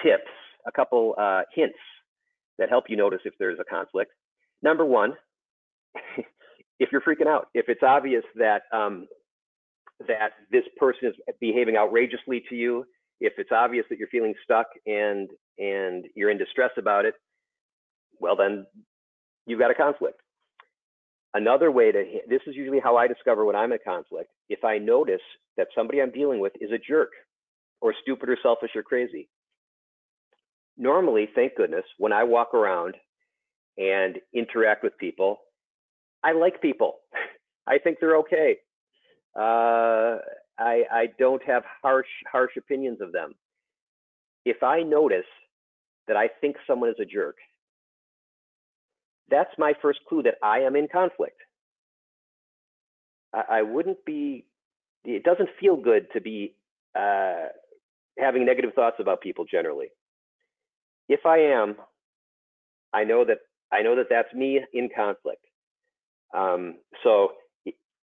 [0.03, 0.31] tips,
[0.67, 1.79] a couple uh, hints
[2.59, 4.13] that help you notice if there's a conflict.
[4.63, 5.15] Number one,
[6.79, 9.07] if you're freaking out, if it's obvious that um,
[10.07, 12.85] that this person is behaving outrageously to you,
[13.21, 15.29] if it's obvious that you're feeling stuck and
[15.59, 17.15] and you're in distress about it,
[18.21, 18.67] well then
[19.47, 20.21] you've got a conflict.
[21.35, 24.31] Another way to this is usually how I discover when I'm in conflict.
[24.49, 25.21] If I notice
[25.57, 27.11] that somebody I'm dealing with is a jerk
[27.81, 29.29] or stupid or selfish or crazy.
[30.77, 32.95] Normally, thank goodness, when I walk around
[33.77, 35.39] and interact with people,
[36.23, 36.97] I like people.
[37.67, 38.57] I think they're okay.
[39.37, 40.19] Uh,
[40.59, 43.35] I, I don't have harsh harsh opinions of them.
[44.45, 45.27] If I notice
[46.09, 47.37] that I think someone is a jerk,
[49.31, 51.41] that's my first clue that I am in conflict.
[53.35, 54.47] I, I wouldn't be.
[55.05, 56.55] It doesn't feel good to be
[56.99, 57.49] uh,
[58.19, 59.89] having negative thoughts about people generally.
[61.09, 61.77] If I am,
[62.93, 63.39] I know that
[63.73, 65.45] I know that that's me in conflict.
[66.35, 67.33] Um, so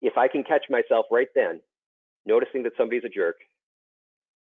[0.02, 1.62] if I can catch myself right then,
[2.26, 3.38] noticing that somebody's a jerk,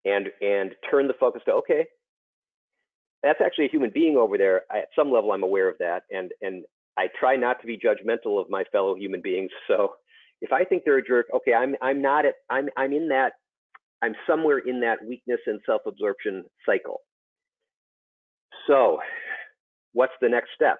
[0.05, 1.85] and and turn the focus to okay,
[3.23, 4.63] that's actually a human being over there.
[4.71, 6.63] I, at some level, I'm aware of that, and and
[6.97, 9.51] I try not to be judgmental of my fellow human beings.
[9.67, 9.93] So
[10.41, 13.33] if I think they're a jerk, okay, I'm I'm not at I'm I'm in that
[14.01, 17.01] I'm somewhere in that weakness and self-absorption cycle.
[18.67, 18.99] So,
[19.93, 20.79] what's the next step?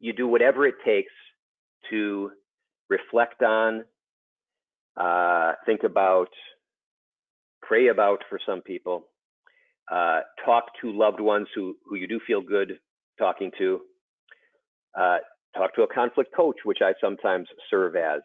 [0.00, 1.12] You do whatever it takes
[1.90, 2.30] to
[2.88, 3.84] reflect on,
[4.96, 6.28] uh, think about,
[7.62, 9.04] pray about for some people,
[9.90, 12.78] uh, talk to loved ones who, who you do feel good
[13.18, 13.80] talking to,
[14.98, 15.18] uh,
[15.56, 18.20] talk to a conflict coach, which I sometimes serve as.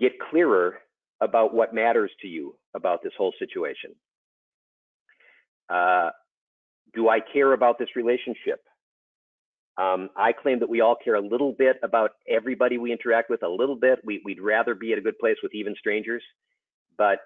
[0.00, 0.78] Get clearer
[1.20, 3.94] about what matters to you about this whole situation.
[5.68, 6.10] Uh,
[6.94, 8.60] do I care about this relationship?
[9.78, 13.42] Um, I claim that we all care a little bit about everybody we interact with,
[13.42, 13.98] a little bit.
[14.04, 16.22] We, would rather be at a good place with even strangers.
[16.96, 17.18] But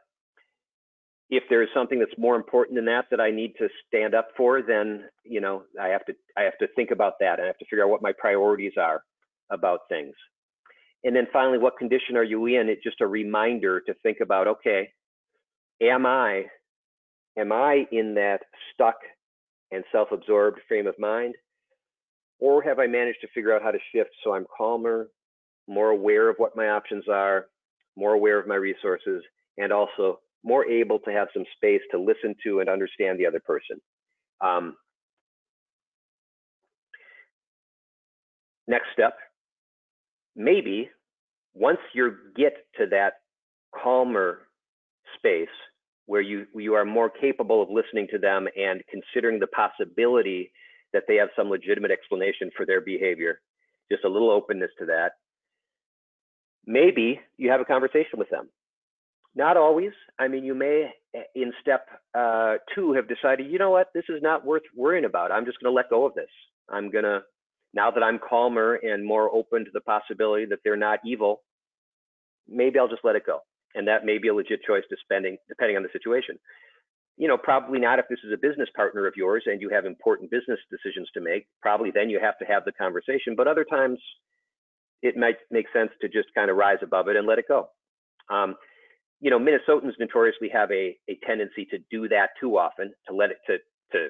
[1.31, 4.62] if there's something that's more important than that that I need to stand up for,
[4.62, 7.40] then you know I have to I have to think about that.
[7.40, 9.03] I have to figure out what my priorities are
[9.51, 10.14] about things.
[11.05, 12.69] And then finally, what condition are you in?
[12.69, 14.90] It's just a reminder to think about, okay,
[15.81, 16.47] am I
[17.38, 18.40] am I in that
[18.75, 18.97] stuck
[19.71, 21.37] and self-absorbed frame of mind?
[22.40, 25.09] Or have I managed to figure out how to shift so I'm calmer,
[25.69, 27.47] more aware of what my options are,
[27.97, 29.23] more aware of my resources,
[29.59, 33.40] and also more able to have some space to listen to and understand the other
[33.40, 33.81] person.
[34.40, 34.76] Um,
[38.66, 39.14] next step,
[40.37, 40.88] maybe
[41.55, 43.14] once you get to that
[43.74, 44.46] calmer
[45.16, 45.48] space
[46.07, 50.50] where you you are more capable of listening to them and considering the possibility
[50.92, 53.40] that they have some legitimate explanation for their behavior
[53.90, 55.12] just a little openness to that
[56.66, 58.48] maybe you have a conversation with them
[59.35, 60.90] not always i mean you may
[61.35, 61.87] in step
[62.19, 65.59] uh, two have decided you know what this is not worth worrying about i'm just
[65.61, 66.31] going to let go of this
[66.69, 67.21] i'm going to
[67.75, 71.43] now that I'm calmer and more open to the possibility that they're not evil,
[72.49, 73.40] maybe I'll just let it go.
[73.75, 76.37] And that may be a legit choice to spending, depending on the situation.
[77.16, 79.85] You know, probably not if this is a business partner of yours and you have
[79.85, 81.47] important business decisions to make.
[81.62, 83.35] Probably then you have to have the conversation.
[83.37, 84.01] But other times,
[85.03, 87.69] it might make sense to just kind of rise above it and let it go.
[88.29, 88.57] Um,
[89.21, 93.31] you know, Minnesotans notoriously have a, a tendency to do that too often, to let
[93.31, 93.59] it to
[93.93, 94.09] to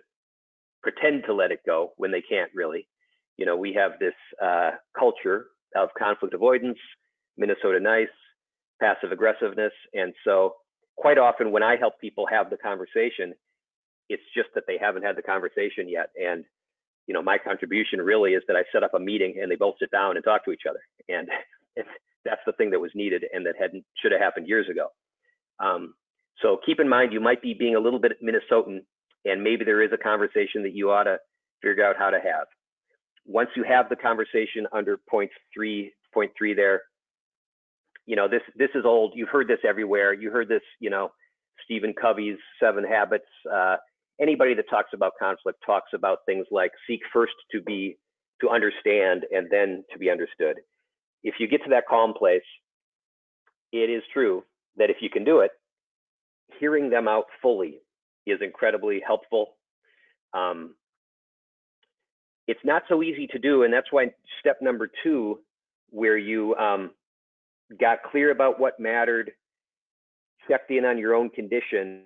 [0.83, 2.87] pretend to let it go when they can't really
[3.40, 6.79] you know, we have this uh, culture of conflict avoidance,
[7.38, 8.07] Minnesota nice,
[8.81, 9.73] passive aggressiveness.
[9.94, 10.57] And so
[10.96, 13.33] quite often when I help people have the conversation,
[14.11, 16.11] it's just that they haven't had the conversation yet.
[16.23, 16.44] And,
[17.07, 19.77] you know, my contribution really is that I set up a meeting and they both
[19.81, 20.81] sit down and talk to each other.
[21.09, 21.29] And
[22.27, 24.88] that's the thing that was needed and that hadn't should have happened years ago.
[25.61, 25.94] Um,
[26.42, 28.81] so keep in mind, you might be being a little bit Minnesotan
[29.25, 31.18] and maybe there is a conversation that you ought to
[31.62, 32.46] figure out how to have
[33.27, 36.83] once you have the conversation under point three, point three there,
[38.07, 39.12] you know, this this is old.
[39.14, 40.12] You've heard this everywhere.
[40.12, 41.11] You heard this, you know,
[41.64, 43.27] Stephen Covey's Seven Habits.
[43.51, 43.77] Uh,
[44.20, 47.96] anybody that talks about conflict talks about things like seek first to be
[48.40, 50.57] to understand and then to be understood.
[51.23, 52.42] If you get to that calm place,
[53.73, 54.42] it is true
[54.76, 55.50] that if you can do it,
[56.59, 57.80] hearing them out fully
[58.26, 59.56] is incredibly helpful.
[60.35, 60.74] Um,
[62.46, 63.62] it's not so easy to do.
[63.62, 64.06] And that's why
[64.40, 65.40] step number two,
[65.90, 66.90] where you um,
[67.80, 69.33] got clear about what mattered,
[70.48, 72.02] checked in on your own condition,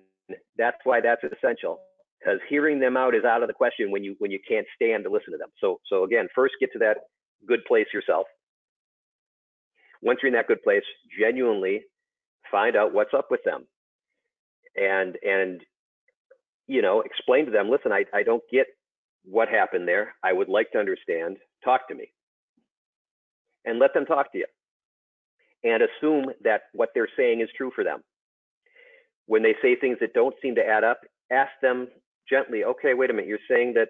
[0.57, 1.79] that's why that's essential.
[2.19, 5.03] Because hearing them out is out of the question when you when you can't stand
[5.03, 5.49] to listen to them.
[5.59, 6.97] So so again, first get to that
[7.47, 8.25] good place yourself.
[10.01, 10.83] Once you're in that good place,
[11.19, 11.81] genuinely
[12.51, 13.65] find out what's up with them.
[14.75, 15.61] And and
[16.67, 18.67] you know, explain to them, listen, I, I don't get
[19.23, 20.15] what happened there.
[20.23, 21.37] I would like to understand.
[21.63, 22.11] Talk to me.
[23.65, 24.45] And let them talk to you.
[25.63, 28.01] And assume that what they're saying is true for them.
[29.27, 31.87] When they say things that don't seem to add up, ask them
[32.29, 33.89] gently, okay, wait a minute, you're saying that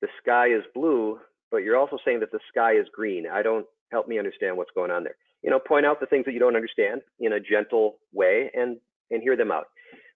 [0.00, 1.18] the sky is blue,
[1.50, 3.26] but you're also saying that the sky is green.
[3.32, 5.16] I don't help me understand what's going on there.
[5.42, 8.78] You know, point out the things that you don't understand in a gentle way and
[9.10, 9.66] and hear them out.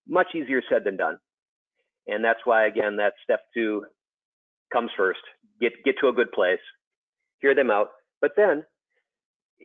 [0.09, 1.19] Much easier said than done.
[2.07, 3.85] And that's why again that step two
[4.73, 5.21] comes first.
[5.61, 6.61] Get get to a good place,
[7.41, 7.89] hear them out,
[8.21, 8.65] but then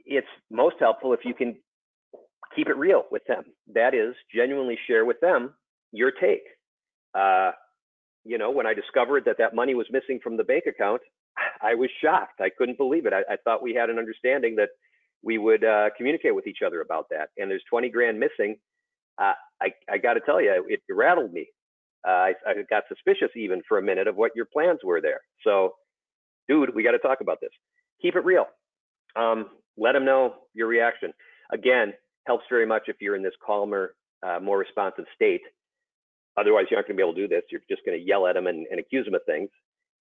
[0.05, 1.55] it's most helpful if you can
[2.55, 3.43] keep it real with them.
[3.73, 5.53] That is, genuinely share with them
[5.91, 6.43] your take.
[7.13, 7.51] Uh,
[8.23, 11.01] you know, when I discovered that that money was missing from the bank account,
[11.61, 12.41] I was shocked.
[12.41, 13.13] I couldn't believe it.
[13.13, 14.69] I, I thought we had an understanding that
[15.23, 17.29] we would uh, communicate with each other about that.
[17.37, 18.57] And there's 20 grand missing.
[19.17, 21.47] Uh, I, I got to tell you, it rattled me.
[22.07, 25.21] Uh, I, I got suspicious even for a minute of what your plans were there.
[25.43, 25.73] So,
[26.47, 27.49] dude, we got to talk about this.
[28.01, 28.45] Keep it real.
[29.15, 31.11] Um, let them know your reaction.
[31.51, 31.93] Again,
[32.25, 33.95] helps very much if you're in this calmer,
[34.25, 35.41] uh, more responsive state.
[36.37, 37.43] Otherwise, you aren't going to be able to do this.
[37.51, 39.49] You're just going to yell at them and, and, accuse them of things.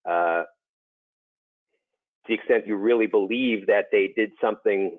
[0.08, 0.42] Uh,
[2.26, 4.98] to the extent you really believe that they did something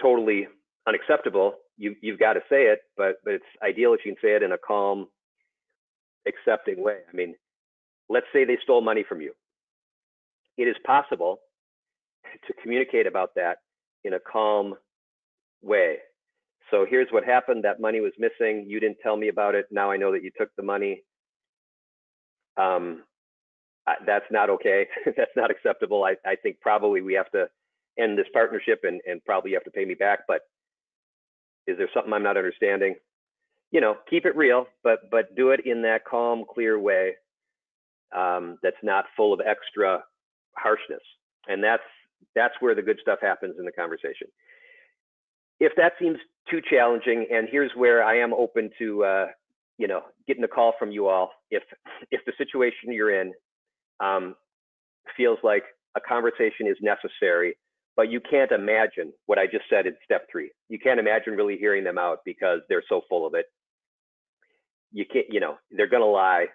[0.00, 0.48] totally
[0.86, 2.80] unacceptable, you, you've got to say it.
[2.96, 5.08] But but it's ideal if you can say it in a calm,
[6.26, 6.98] accepting way.
[7.08, 7.34] I mean,
[8.08, 9.32] let's say they stole money from you.
[10.56, 11.40] It is possible
[12.46, 13.58] to communicate about that
[14.04, 14.74] in a calm
[15.62, 15.96] way.
[16.70, 17.64] So here's what happened.
[17.64, 18.66] That money was missing.
[18.68, 19.66] You didn't tell me about it.
[19.70, 21.02] Now I know that you took the money.
[22.56, 23.02] Um,
[24.06, 24.86] that's not okay.
[25.16, 26.04] that's not acceptable.
[26.04, 27.48] I, I think probably we have to
[27.98, 30.20] end this partnership and, and probably you have to pay me back.
[30.28, 30.42] But
[31.66, 32.96] is there something I'm not understanding?
[33.70, 37.14] you know, keep it real, but but do it in that calm, clear way
[38.16, 40.02] um, that's not full of extra
[40.56, 41.02] harshness.
[41.48, 41.82] And that's
[42.34, 44.26] that's where the good stuff happens in the conversation.
[45.60, 46.18] If that seems
[46.50, 49.26] too challenging, and here's where I am open to, uh,
[49.78, 51.30] you know, getting a call from you all.
[51.50, 51.62] If
[52.10, 53.32] if the situation you're in
[54.00, 54.34] um,
[55.16, 55.64] feels like
[55.96, 57.56] a conversation is necessary,
[58.00, 60.50] but you can't imagine what I just said in step three.
[60.70, 63.44] You can't imagine really hearing them out because they're so full of it.
[64.90, 66.46] You can't, you know, they're gonna lie.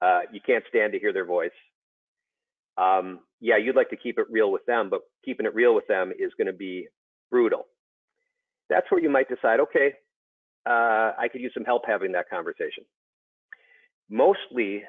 [0.00, 1.50] Uh, you can't stand to hear their voice.
[2.78, 5.88] Um, yeah, you'd like to keep it real with them, but keeping it real with
[5.88, 6.86] them is going to be
[7.32, 7.66] brutal.
[8.70, 9.94] That's where you might decide, okay,
[10.68, 12.84] uh, I could use some help having that conversation.
[14.08, 14.84] Mostly,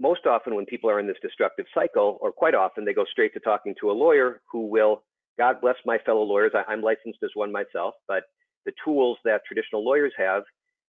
[0.00, 3.34] most often when people are in this destructive cycle, or quite often, they go straight
[3.34, 5.02] to talking to a lawyer who will,
[5.38, 8.24] God bless my fellow lawyers, I, I'm licensed as one myself, but
[8.66, 10.44] the tools that traditional lawyers have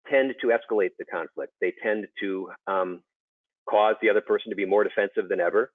[0.10, 1.54] tend to escalate the conflict.
[1.60, 3.02] They tend to um,
[3.70, 5.72] cause the other person to be more defensive than ever,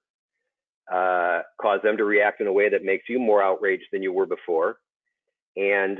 [0.91, 4.11] uh, cause them to react in a way that makes you more outraged than you
[4.11, 4.77] were before.
[5.55, 5.99] And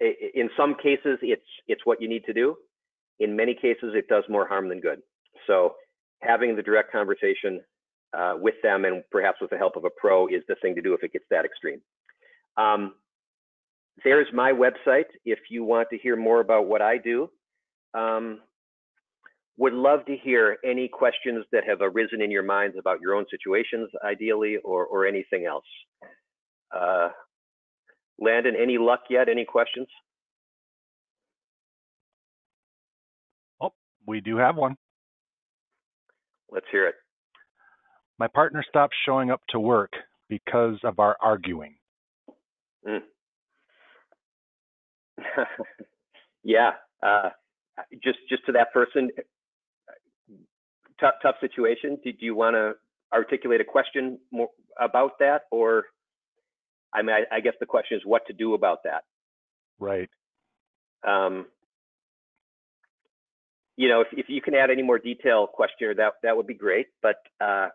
[0.00, 2.56] in some cases, it's it's what you need to do.
[3.18, 5.00] In many cases, it does more harm than good.
[5.46, 5.74] So
[6.22, 7.60] having the direct conversation
[8.16, 10.82] uh, with them and perhaps with the help of a pro is the thing to
[10.82, 11.80] do if it gets that extreme.
[12.56, 12.94] Um,
[14.04, 17.30] there's my website if you want to hear more about what I do.
[17.94, 18.40] Um,
[19.58, 23.26] would love to hear any questions that have arisen in your minds about your own
[23.30, 25.66] situations, ideally, or, or anything else.
[26.74, 27.08] Uh,
[28.18, 29.28] Landon, any luck yet?
[29.28, 29.86] Any questions?
[33.60, 33.72] Oh,
[34.06, 34.76] we do have one.
[36.50, 36.94] Let's hear it.
[38.20, 39.94] My partner stopped showing up to work
[40.28, 41.76] because of our arguing.
[42.86, 43.00] Mm.
[46.44, 46.72] yeah.
[47.02, 47.30] Uh,
[48.04, 49.08] just just to that person,
[51.00, 51.96] tough tough situation.
[52.04, 52.74] Do, do you want to
[53.10, 55.84] articulate a question more about that, or
[56.92, 59.04] I mean, I, I, guess the question is what to do about that.
[59.78, 60.10] Right.
[61.08, 61.46] Um,
[63.76, 66.54] you know, if, if you can add any more detail question, that that would be
[66.54, 66.88] great.
[67.00, 67.68] But uh,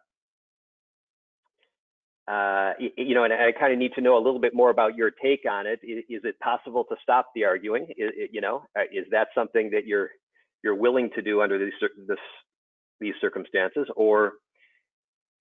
[2.27, 4.95] uh, you know, and I kind of need to know a little bit more about
[4.95, 5.79] your take on it.
[5.83, 7.87] Is, is it possible to stop the arguing?
[7.97, 10.09] Is, you know, uh, is that something that you're
[10.63, 11.73] you're willing to do under these
[12.07, 12.17] this,
[12.99, 14.33] these circumstances, or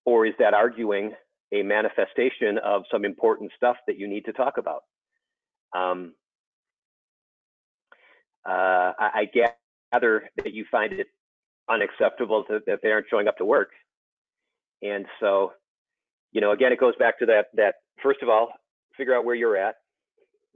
[0.05, 1.13] or is that arguing
[1.53, 4.83] a manifestation of some important stuff that you need to talk about?
[5.75, 6.13] Um,
[8.47, 9.47] uh, I, I
[9.93, 11.07] gather that you find it
[11.71, 13.71] unacceptable to, that they aren't showing up to work,
[14.83, 15.53] and so
[16.35, 18.49] you know, again, it goes back to that, that first of all,
[18.97, 19.77] figure out where you're at,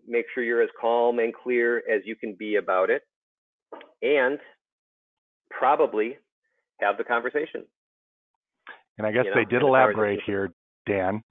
[0.06, 3.02] make sure you're as calm and clear as you can be about it,
[4.02, 4.38] and
[5.50, 6.18] probably
[6.80, 7.64] have the conversation.
[8.98, 10.52] And I guess you know, they did elaborate here,
[10.86, 11.22] Dan.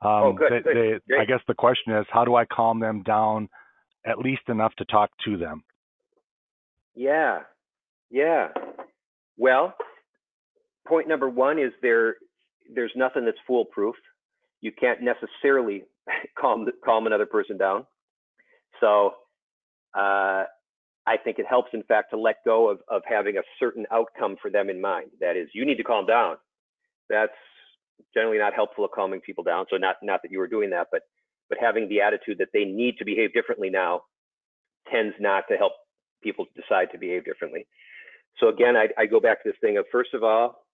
[0.00, 1.02] Um, oh, good, they, good.
[1.08, 3.48] They, I guess the question is, how do I calm them down
[4.06, 5.64] at least enough to talk to them?
[6.94, 7.40] Yeah,
[8.10, 8.48] yeah.
[9.36, 9.74] Well,
[10.86, 12.16] point number one is there
[12.72, 13.96] there's nothing that's foolproof.
[14.60, 15.84] You can't necessarily
[16.38, 17.86] calm calm another person down.
[18.80, 19.12] So
[19.96, 20.44] uh,
[21.06, 24.36] I think it helps, in fact, to let go of, of having a certain outcome
[24.40, 25.10] for them in mind.
[25.20, 26.36] That is, you need to calm down.
[27.08, 27.32] That's
[28.14, 29.66] generally not helpful at calming people down.
[29.70, 31.02] So not not that you were doing that, but
[31.48, 34.02] but having the attitude that they need to behave differently now
[34.92, 35.72] tends not to help
[36.22, 37.66] people decide to behave differently.
[38.38, 40.64] So again, I, I go back to this thing of first of all,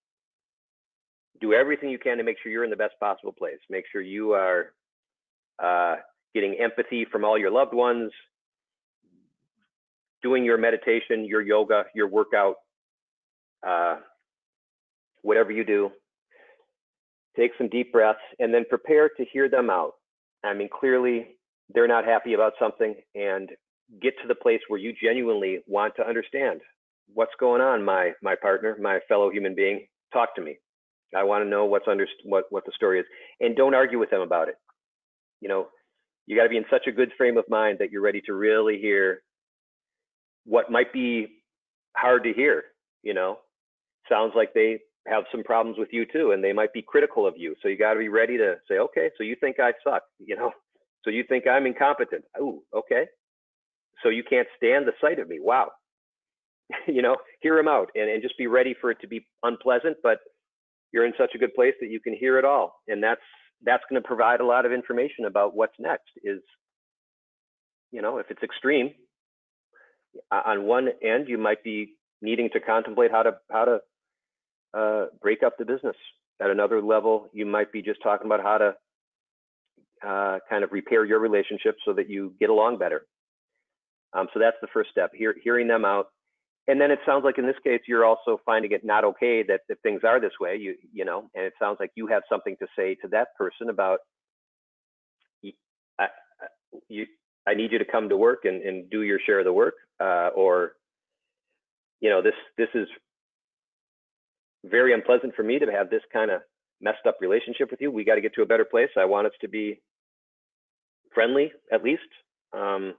[1.40, 3.58] do everything you can to make sure you're in the best possible place.
[3.68, 4.72] Make sure you are
[5.62, 5.96] uh,
[6.34, 8.10] getting empathy from all your loved ones,
[10.22, 12.56] doing your meditation, your yoga, your workout,
[13.66, 13.96] uh,
[15.22, 15.90] whatever you do.
[17.36, 19.94] Take some deep breaths and then prepare to hear them out.
[20.44, 21.26] I mean, clearly
[21.72, 23.50] they're not happy about something and
[24.00, 26.60] get to the place where you genuinely want to understand
[27.12, 29.86] what's going on, my my partner, my fellow human being.
[30.12, 30.58] Talk to me.
[31.16, 33.06] I want to know what's under what what the story is,
[33.40, 34.56] and don't argue with them about it.
[35.40, 35.68] You know,
[36.26, 38.34] you got to be in such a good frame of mind that you're ready to
[38.34, 39.22] really hear
[40.44, 41.42] what might be
[41.96, 42.64] hard to hear.
[43.02, 43.38] You know,
[44.08, 47.34] sounds like they have some problems with you too, and they might be critical of
[47.36, 47.54] you.
[47.62, 50.36] So you got to be ready to say, okay, so you think I suck, you
[50.36, 50.52] know?
[51.04, 52.24] So you think I'm incompetent?
[52.40, 53.04] Oh, okay.
[54.02, 55.38] So you can't stand the sight of me?
[55.40, 55.70] Wow.
[56.86, 59.98] you know, hear them out and, and just be ready for it to be unpleasant,
[60.02, 60.18] but
[60.94, 63.20] you're in such a good place that you can hear it all and that's
[63.64, 66.40] that's going to provide a lot of information about what's next is
[67.92, 68.92] you know if it's extreme
[70.30, 73.78] on one end, you might be needing to contemplate how to how to
[74.76, 75.96] uh, break up the business.
[76.40, 78.74] At another level, you might be just talking about how to
[80.06, 83.06] uh, kind of repair your relationship so that you get along better.
[84.12, 86.08] Um, so that's the first step, hear, hearing them out.
[86.66, 89.60] And then it sounds like in this case, you're also finding it not okay that,
[89.82, 92.66] things are this way, you, you know, and it sounds like you have something to
[92.76, 93.98] say to that person about,
[95.98, 96.06] I,
[96.88, 97.06] you,
[97.46, 99.74] I need you to come to work and, and do your share of the work,
[100.00, 100.72] uh, or,
[102.00, 102.88] you know, this, this is
[104.64, 106.40] very unpleasant for me to have this kind of
[106.80, 107.90] messed up relationship with you.
[107.90, 108.88] We got to get to a better place.
[108.96, 109.80] I want us to be
[111.12, 112.02] friendly, at least.
[112.52, 112.94] Um,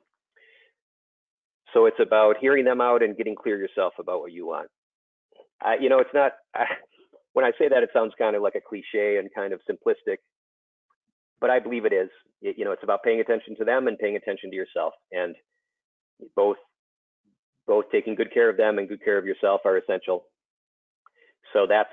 [1.75, 4.69] so it's about hearing them out and getting clear yourself about what you want.
[5.81, 6.31] You know, it's not.
[6.55, 6.65] I,
[7.33, 10.17] when I say that, it sounds kind of like a cliche and kind of simplistic,
[11.41, 12.09] but I believe it is.
[12.41, 15.35] It, you know, it's about paying attention to them and paying attention to yourself, and
[16.35, 16.57] both
[17.67, 20.23] both taking good care of them and good care of yourself are essential.
[21.51, 21.89] So that's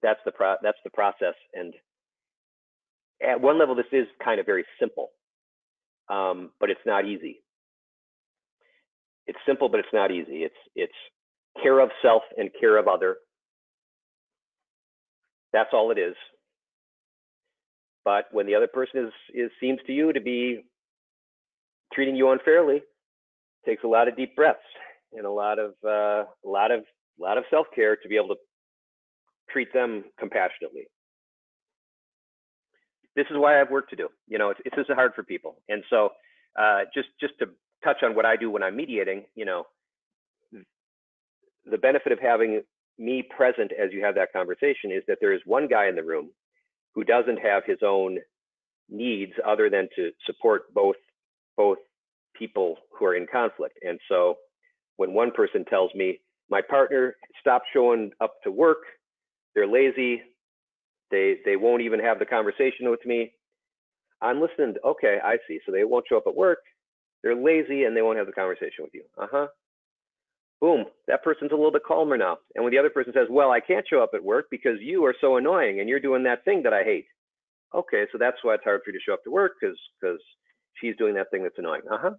[0.00, 1.74] that's the pro that's the process, and
[3.20, 5.08] at one level, this is kind of very simple,
[6.08, 7.42] um, but it's not easy
[9.32, 10.44] it's simple, but it's not easy.
[10.44, 10.92] It's it's
[11.62, 13.16] care of self and care of other.
[15.54, 16.14] That's all it is.
[18.04, 20.64] But when the other person is is seems to you to be
[21.94, 22.82] treating you unfairly,
[23.64, 24.60] takes a lot of deep breaths
[25.14, 26.80] and a lot of uh, a lot of
[27.18, 28.40] a lot of self care to be able to
[29.50, 30.88] treat them compassionately.
[33.16, 34.08] This is why I have work to do.
[34.28, 36.10] You know, it's, it's is hard for people, and so
[36.60, 37.46] uh, just just to
[37.84, 39.64] touch on what I do when I'm mediating, you know,
[41.64, 42.62] the benefit of having
[42.98, 46.02] me present as you have that conversation is that there is one guy in the
[46.02, 46.30] room
[46.94, 48.18] who doesn't have his own
[48.88, 50.96] needs other than to support both
[51.56, 51.78] both
[52.34, 53.78] people who are in conflict.
[53.82, 54.36] And so
[54.96, 56.20] when one person tells me
[56.50, 58.78] my partner stopped showing up to work,
[59.54, 60.22] they're lazy,
[61.10, 63.32] they they won't even have the conversation with me.
[64.20, 64.74] I'm listening.
[64.84, 65.60] Okay, I see.
[65.66, 66.58] So they won't show up at work.
[67.22, 69.04] They're lazy and they won't have the conversation with you.
[69.18, 69.46] Uh huh.
[70.60, 72.38] Boom, that person's a little bit calmer now.
[72.54, 75.04] And when the other person says, Well, I can't show up at work because you
[75.04, 77.06] are so annoying and you're doing that thing that I hate.
[77.74, 80.20] Okay, so that's why it's hard for you to show up to work because because
[80.80, 81.82] she's doing that thing that's annoying.
[81.90, 82.10] Uh huh.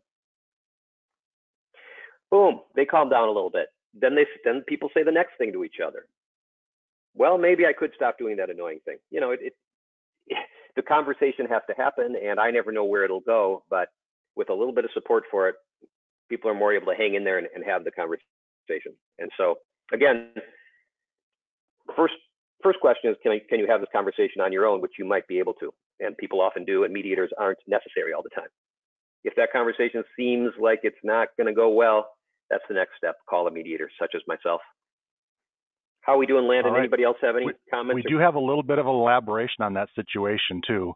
[2.31, 3.67] Boom, they calm down a little bit.
[3.93, 6.05] Then they then people say the next thing to each other.
[7.15, 8.97] Well, maybe I could stop doing that annoying thing.
[9.11, 9.53] You know, it, it
[10.75, 13.63] the conversation has to happen, and I never know where it'll go.
[13.69, 13.89] But
[14.35, 15.55] with a little bit of support for it,
[16.29, 18.93] people are more able to hang in there and, and have the conversation.
[19.19, 19.55] And so,
[19.93, 20.29] again,
[21.95, 22.13] first
[22.63, 25.05] first question is, can I, can you have this conversation on your own, which you
[25.05, 28.49] might be able to, and people often do, and mediators aren't necessary all the time.
[29.23, 32.07] If that conversation seems like it's not going to go well,
[32.49, 33.15] that's the next step.
[33.29, 34.61] Call a mediator, such as myself.
[36.01, 36.73] How are we doing, Landon?
[36.73, 36.79] Right.
[36.79, 37.95] Anybody else have any we, comments?
[37.95, 38.17] We or?
[38.17, 40.93] do have a little bit of elaboration on that situation too.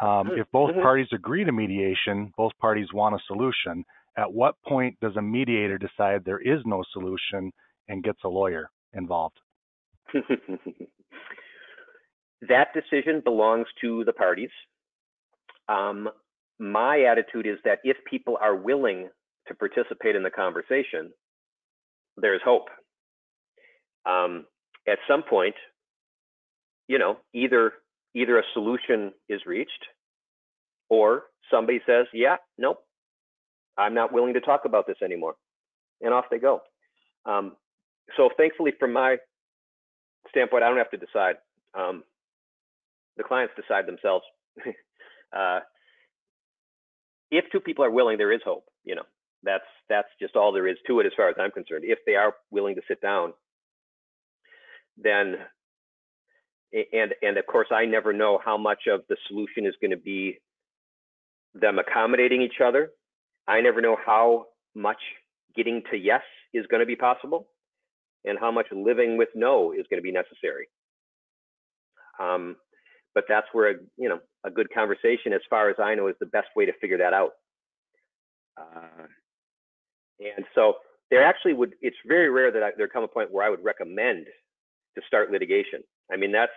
[0.00, 0.82] Um, if both mm-hmm.
[0.82, 3.84] parties agree to mediation, both parties want a solution.
[4.18, 7.52] At what point does a mediator decide there is no solution
[7.88, 9.38] and gets a lawyer involved?
[12.42, 14.50] that decision belongs to the parties.
[15.68, 16.08] Um,
[16.58, 19.08] my attitude is that if people are willing
[19.48, 21.12] to participate in the conversation,
[22.16, 22.68] there's hope.
[24.06, 24.46] Um,
[24.88, 25.54] at some point,
[26.88, 27.72] you know, either
[28.16, 29.84] either a solution is reached
[30.88, 32.78] or somebody says, yeah, nope,
[33.76, 35.34] I'm not willing to talk about this anymore.
[36.00, 36.60] And off they go.
[37.26, 37.52] Um,
[38.16, 39.16] so thankfully, from my
[40.30, 41.36] standpoint, I don't have to decide.
[41.78, 42.04] Um,
[43.18, 44.24] the clients decide themselves.
[45.36, 45.60] uh,
[47.30, 48.64] if two people are willing, there is hope.
[48.84, 49.02] You know,
[49.42, 51.84] that's that's just all there is to it, as far as I'm concerned.
[51.84, 53.32] If they are willing to sit down,
[54.96, 55.36] then
[56.92, 59.96] and and of course i never know how much of the solution is going to
[59.96, 60.38] be
[61.60, 62.90] them accommodating each other.
[63.48, 64.98] I never know how much
[65.56, 66.22] getting to yes
[66.52, 67.48] is going to be possible
[68.24, 70.68] and how much living with no is going to be necessary.
[72.20, 72.56] Um,
[73.14, 76.14] but that's where a, you know a good conversation as far as i know is
[76.20, 77.32] the best way to figure that out.
[78.58, 79.06] Uh,
[80.20, 80.74] and so
[81.10, 83.64] there actually would it's very rare that I, there come a point where i would
[83.64, 84.26] recommend
[84.94, 86.52] to start litigation I mean, that's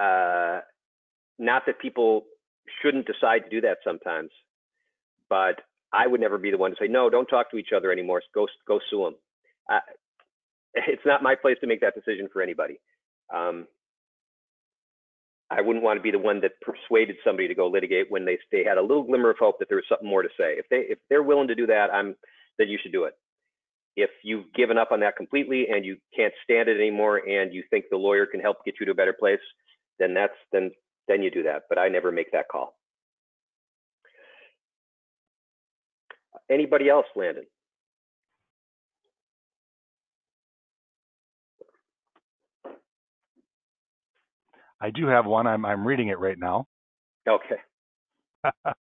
[0.00, 0.60] uh,
[1.38, 2.24] not that people
[2.82, 4.30] shouldn't decide to do that sometimes,
[5.28, 5.60] but
[5.92, 8.22] I would never be the one to say, no, don't talk to each other anymore.
[8.34, 9.14] Go, go sue them.
[9.70, 9.80] Uh,
[10.74, 12.80] it's not my place to make that decision for anybody.
[13.34, 13.66] Um,
[15.50, 18.38] I wouldn't want to be the one that persuaded somebody to go litigate when they
[18.50, 20.54] they had a little glimmer of hope that there was something more to say.
[20.58, 22.16] If they if they're willing to do that, I'm
[22.58, 23.14] then you should do it.
[23.96, 27.62] If you've given up on that completely and you can't stand it anymore and you
[27.70, 29.40] think the lawyer can help get you to a better place,
[29.98, 30.70] then that's then
[31.08, 31.62] then you do that.
[31.68, 32.76] But I never make that call.
[36.50, 37.46] Anybody else, Landon?
[44.80, 45.46] I do have one.
[45.46, 46.66] I'm I'm reading it right now.
[47.28, 47.56] Okay.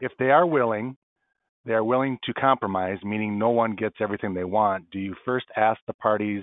[0.00, 0.96] if they are willing,
[1.64, 4.90] they are willing to compromise, meaning no one gets everything they want.
[4.90, 6.42] Do you first ask the parties,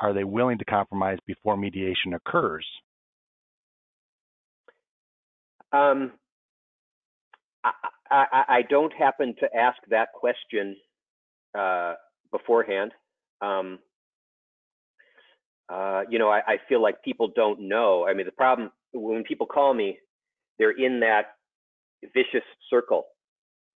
[0.00, 2.66] are they willing to compromise before mediation occurs?
[5.72, 6.12] Um,
[7.64, 7.70] I,
[8.10, 10.76] I, I don't happen to ask that question
[11.56, 11.94] uh,
[12.30, 12.92] beforehand.
[13.40, 13.78] Um,
[15.68, 18.06] uh, you know, I, I feel like people don't know.
[18.08, 19.98] I mean, the problem when people call me,
[20.58, 21.34] they're in that
[22.14, 23.04] vicious circle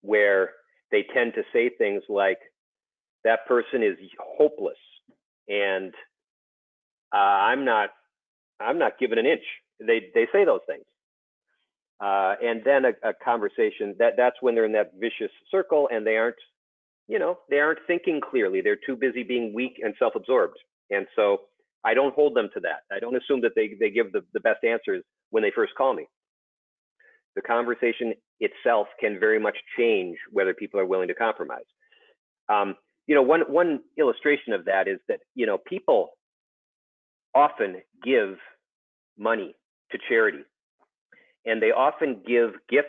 [0.03, 0.51] where
[0.91, 2.39] they tend to say things like,
[3.23, 4.79] that person is hopeless
[5.49, 5.93] and
[7.13, 7.91] uh, I'm not,
[8.61, 9.43] I'm not given an inch.
[9.79, 10.85] They, they say those things.
[12.01, 16.07] Uh, and then a, a conversation that that's when they're in that vicious circle and
[16.07, 16.37] they aren't,
[17.09, 18.63] you know, they aren't thinking clearly.
[18.63, 20.57] They're too busy being weak and self-absorbed.
[20.91, 21.43] And so
[21.85, 22.85] I don't hold them to that.
[22.91, 25.93] I don't assume that they, they give the, the best answers when they first call
[25.93, 26.07] me.
[27.37, 31.65] The conversation itself can very much change whether people are willing to compromise.
[32.49, 32.75] Um,
[33.07, 36.11] you know, one, one illustration of that is that, you know, people
[37.35, 38.37] often give
[39.19, 39.55] money
[39.93, 40.45] to charity
[41.45, 42.89] and they often give gifts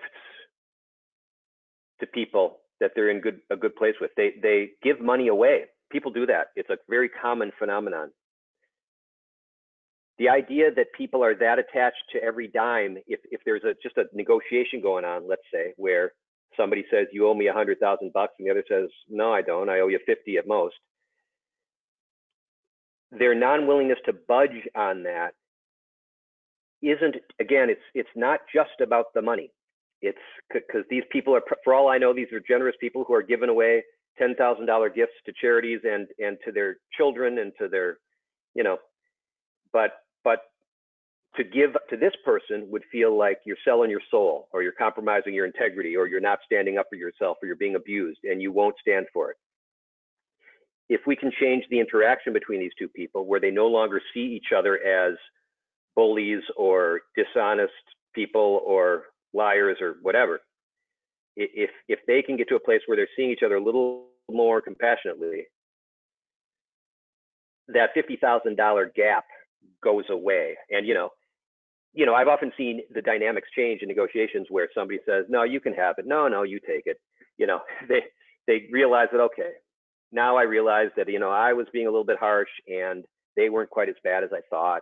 [2.00, 4.12] to people that they're in good a good place with.
[4.18, 5.66] They they give money away.
[5.92, 6.48] People do that.
[6.56, 8.12] It's a very common phenomenon
[10.22, 13.98] the idea that people are that attached to every dime, if, if there's a, just
[13.98, 16.14] a negotiation going on, let's say, where
[16.56, 19.42] somebody says, you owe me a hundred thousand bucks and the other says, no, I
[19.42, 20.76] don't, I owe you 50 at most.
[23.12, 25.32] Their non-willingness to budge on that
[26.84, 29.52] isn't, again, it's, it's not just about the money.
[30.04, 30.20] It's
[30.54, 33.50] because these people are, for all I know, these are generous people who are giving
[33.50, 33.84] away
[34.22, 37.98] $10,000 gifts to charities and, and to their children and to their,
[38.54, 38.78] you know,
[39.74, 39.94] but
[40.24, 40.40] but
[41.36, 45.34] to give to this person would feel like you're selling your soul or you're compromising
[45.34, 48.52] your integrity or you're not standing up for yourself or you're being abused and you
[48.52, 49.38] won't stand for it.
[50.90, 54.20] If we can change the interaction between these two people where they no longer see
[54.36, 55.16] each other as
[55.96, 57.72] bullies or dishonest
[58.14, 59.04] people or
[59.34, 60.42] liars or whatever,
[61.38, 64.08] if if they can get to a place where they're seeing each other a little
[64.30, 65.46] more compassionately,
[67.70, 69.24] that $50,000 gap
[69.84, 70.58] goes away.
[70.70, 71.10] And you know,
[71.94, 75.60] you know, I've often seen the dynamics change in negotiations where somebody says, "No, you
[75.60, 76.06] can have it.
[76.08, 76.98] No, no, you take it."
[77.38, 78.02] You know, they
[78.48, 79.52] they realize that okay,
[80.12, 83.04] now I realize that you know I was being a little bit harsh and
[83.36, 84.82] they weren't quite as bad as I thought.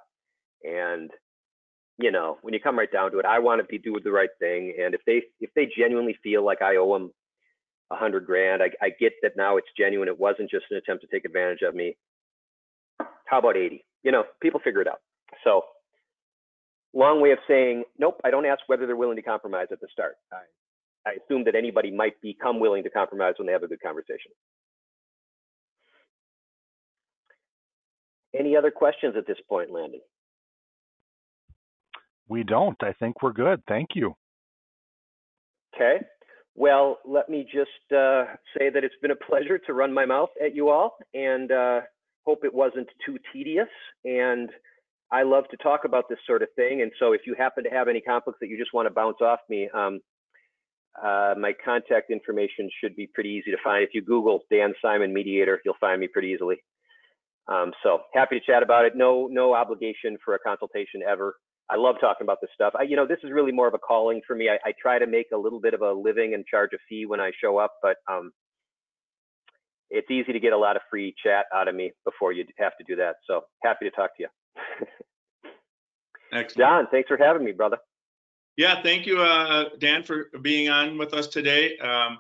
[0.64, 1.12] And
[1.98, 4.12] you know, when you come right down to it, I want to be do the
[4.12, 4.74] right thing.
[4.82, 7.12] And if they if they genuinely feel like I owe them
[7.92, 10.08] a hundred grand, I, I get that now it's genuine.
[10.08, 11.98] It wasn't just an attempt to take advantage of me.
[13.30, 13.86] How about 80?
[14.04, 15.00] you know, people figure it out.
[15.44, 15.62] So
[16.94, 19.88] long way of saying, nope, I don't ask whether they're willing to compromise at the
[19.92, 20.16] start.
[20.32, 23.82] I, I assume that anybody might become willing to compromise when they have a good
[23.82, 24.32] conversation.
[28.38, 30.02] Any other questions at this point, Landon?
[32.28, 32.78] We don't.
[32.82, 33.62] I think we're good.
[33.68, 34.14] Thank you.
[35.76, 35.98] Okay.
[36.56, 38.26] Well, let me just uh,
[38.58, 40.98] say that it's been a pleasure to run my mouth at you all.
[41.14, 41.82] And uh,
[42.30, 43.68] hope it wasn't too tedious.
[44.06, 44.50] And
[45.12, 46.84] I love to talk about this sort of thing.
[46.84, 49.18] And so if you happen to have any conflicts that you just want to bounce
[49.20, 50.00] off me, um,
[51.04, 53.84] uh, my contact information should be pretty easy to find.
[53.84, 56.58] If you Google Dan Simon Mediator, you'll find me pretty easily.
[57.48, 58.94] Um, so happy to chat about it.
[58.96, 61.36] No, no obligation for a consultation ever.
[61.72, 62.74] I love talking about this stuff.
[62.80, 64.50] I, you know, this is really more of a calling for me.
[64.50, 67.06] I, I, try to make a little bit of a living and charge a fee
[67.06, 68.32] when I show up, but um,
[69.90, 72.78] it's easy to get a lot of free chat out of me before you have
[72.78, 73.16] to do that.
[73.26, 74.28] So happy to talk to you.
[76.32, 76.58] Excellent.
[76.58, 77.78] John, thanks for having me, brother.
[78.56, 81.78] Yeah, thank you, uh, Dan, for being on with us today.
[81.78, 82.20] Um,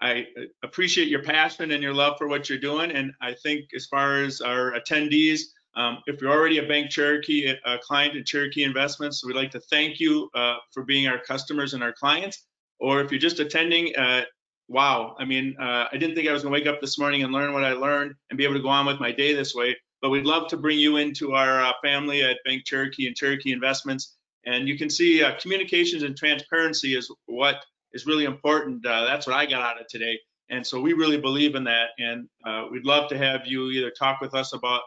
[0.00, 0.26] I
[0.62, 2.92] appreciate your passion and your love for what you're doing.
[2.92, 5.40] And I think as far as our attendees,
[5.74, 9.60] um, if you're already a Bank Cherokee, a client at Cherokee Investments, we'd like to
[9.60, 12.46] thank you uh, for being our customers and our clients.
[12.80, 14.22] Or if you're just attending, uh,
[14.68, 15.16] wow.
[15.18, 17.32] I mean, uh, I didn't think I was going to wake up this morning and
[17.32, 19.76] learn what I learned and be able to go on with my day this way.
[20.00, 23.52] but we'd love to bring you into our uh, family at Bank Cherokee and Cherokee
[23.52, 24.16] Investments.
[24.46, 27.56] And you can see uh, communications and transparency is what
[27.92, 28.86] is really important.
[28.86, 30.18] Uh, that's what I got out of today.
[30.50, 31.88] And so we really believe in that.
[31.98, 34.82] And uh, we'd love to have you either talk with us about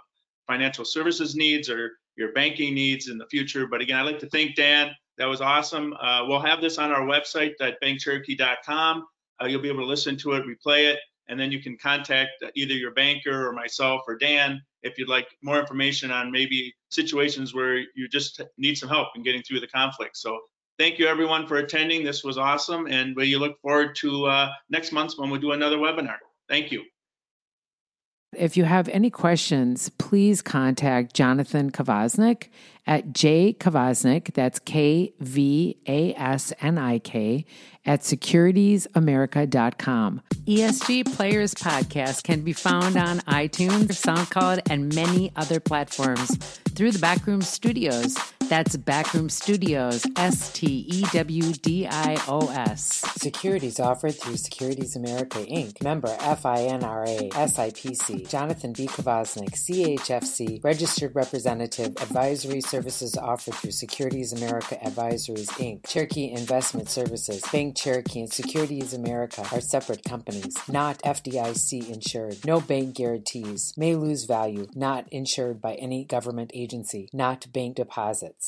[0.48, 3.68] financial services needs or your banking needs in the future.
[3.68, 4.92] But again, I'd like to thank Dan.
[5.18, 5.94] That was awesome.
[5.94, 9.06] Uh, we'll have this on our website at bankcherokee.com.
[9.42, 12.32] Uh, you'll be able to listen to it, replay it, and then you can contact
[12.56, 17.54] either your banker or myself or Dan if you'd like more information on maybe situations
[17.54, 20.18] where you just need some help in getting through the conflict.
[20.18, 20.40] So
[20.78, 22.04] thank you everyone for attending.
[22.04, 25.78] This was awesome, and we look forward to uh, next month when we do another
[25.78, 26.18] webinar.
[26.50, 26.84] Thank you.
[28.38, 32.48] If you have any questions, please contact Jonathan Kvasnik
[32.88, 37.46] at jkvasnik, that's K V A S N I K,
[37.86, 40.22] at securitiesamerica.com.
[40.46, 46.38] ESG Players Podcast can be found on iTunes, SoundCloud, and many other platforms
[46.74, 48.16] through the Backroom Stewdios.
[48.52, 53.02] That's Backroom Stewdios, S T E W D I O S.
[53.16, 58.30] Securities offered through Securities America Inc., member FINRA, SIPC.
[58.30, 58.88] Jonathan B.
[58.88, 67.42] Kvasnik, CHFC, registered representative, advisory services offered through Securities America Advisories Inc., Cherokee Investment Services,
[67.54, 72.46] Bank Cherokee, and Securities America are separate companies, not FDIC insured.
[72.46, 78.41] No bank guarantees, may lose value, not insured by any government agency, not bank deposits.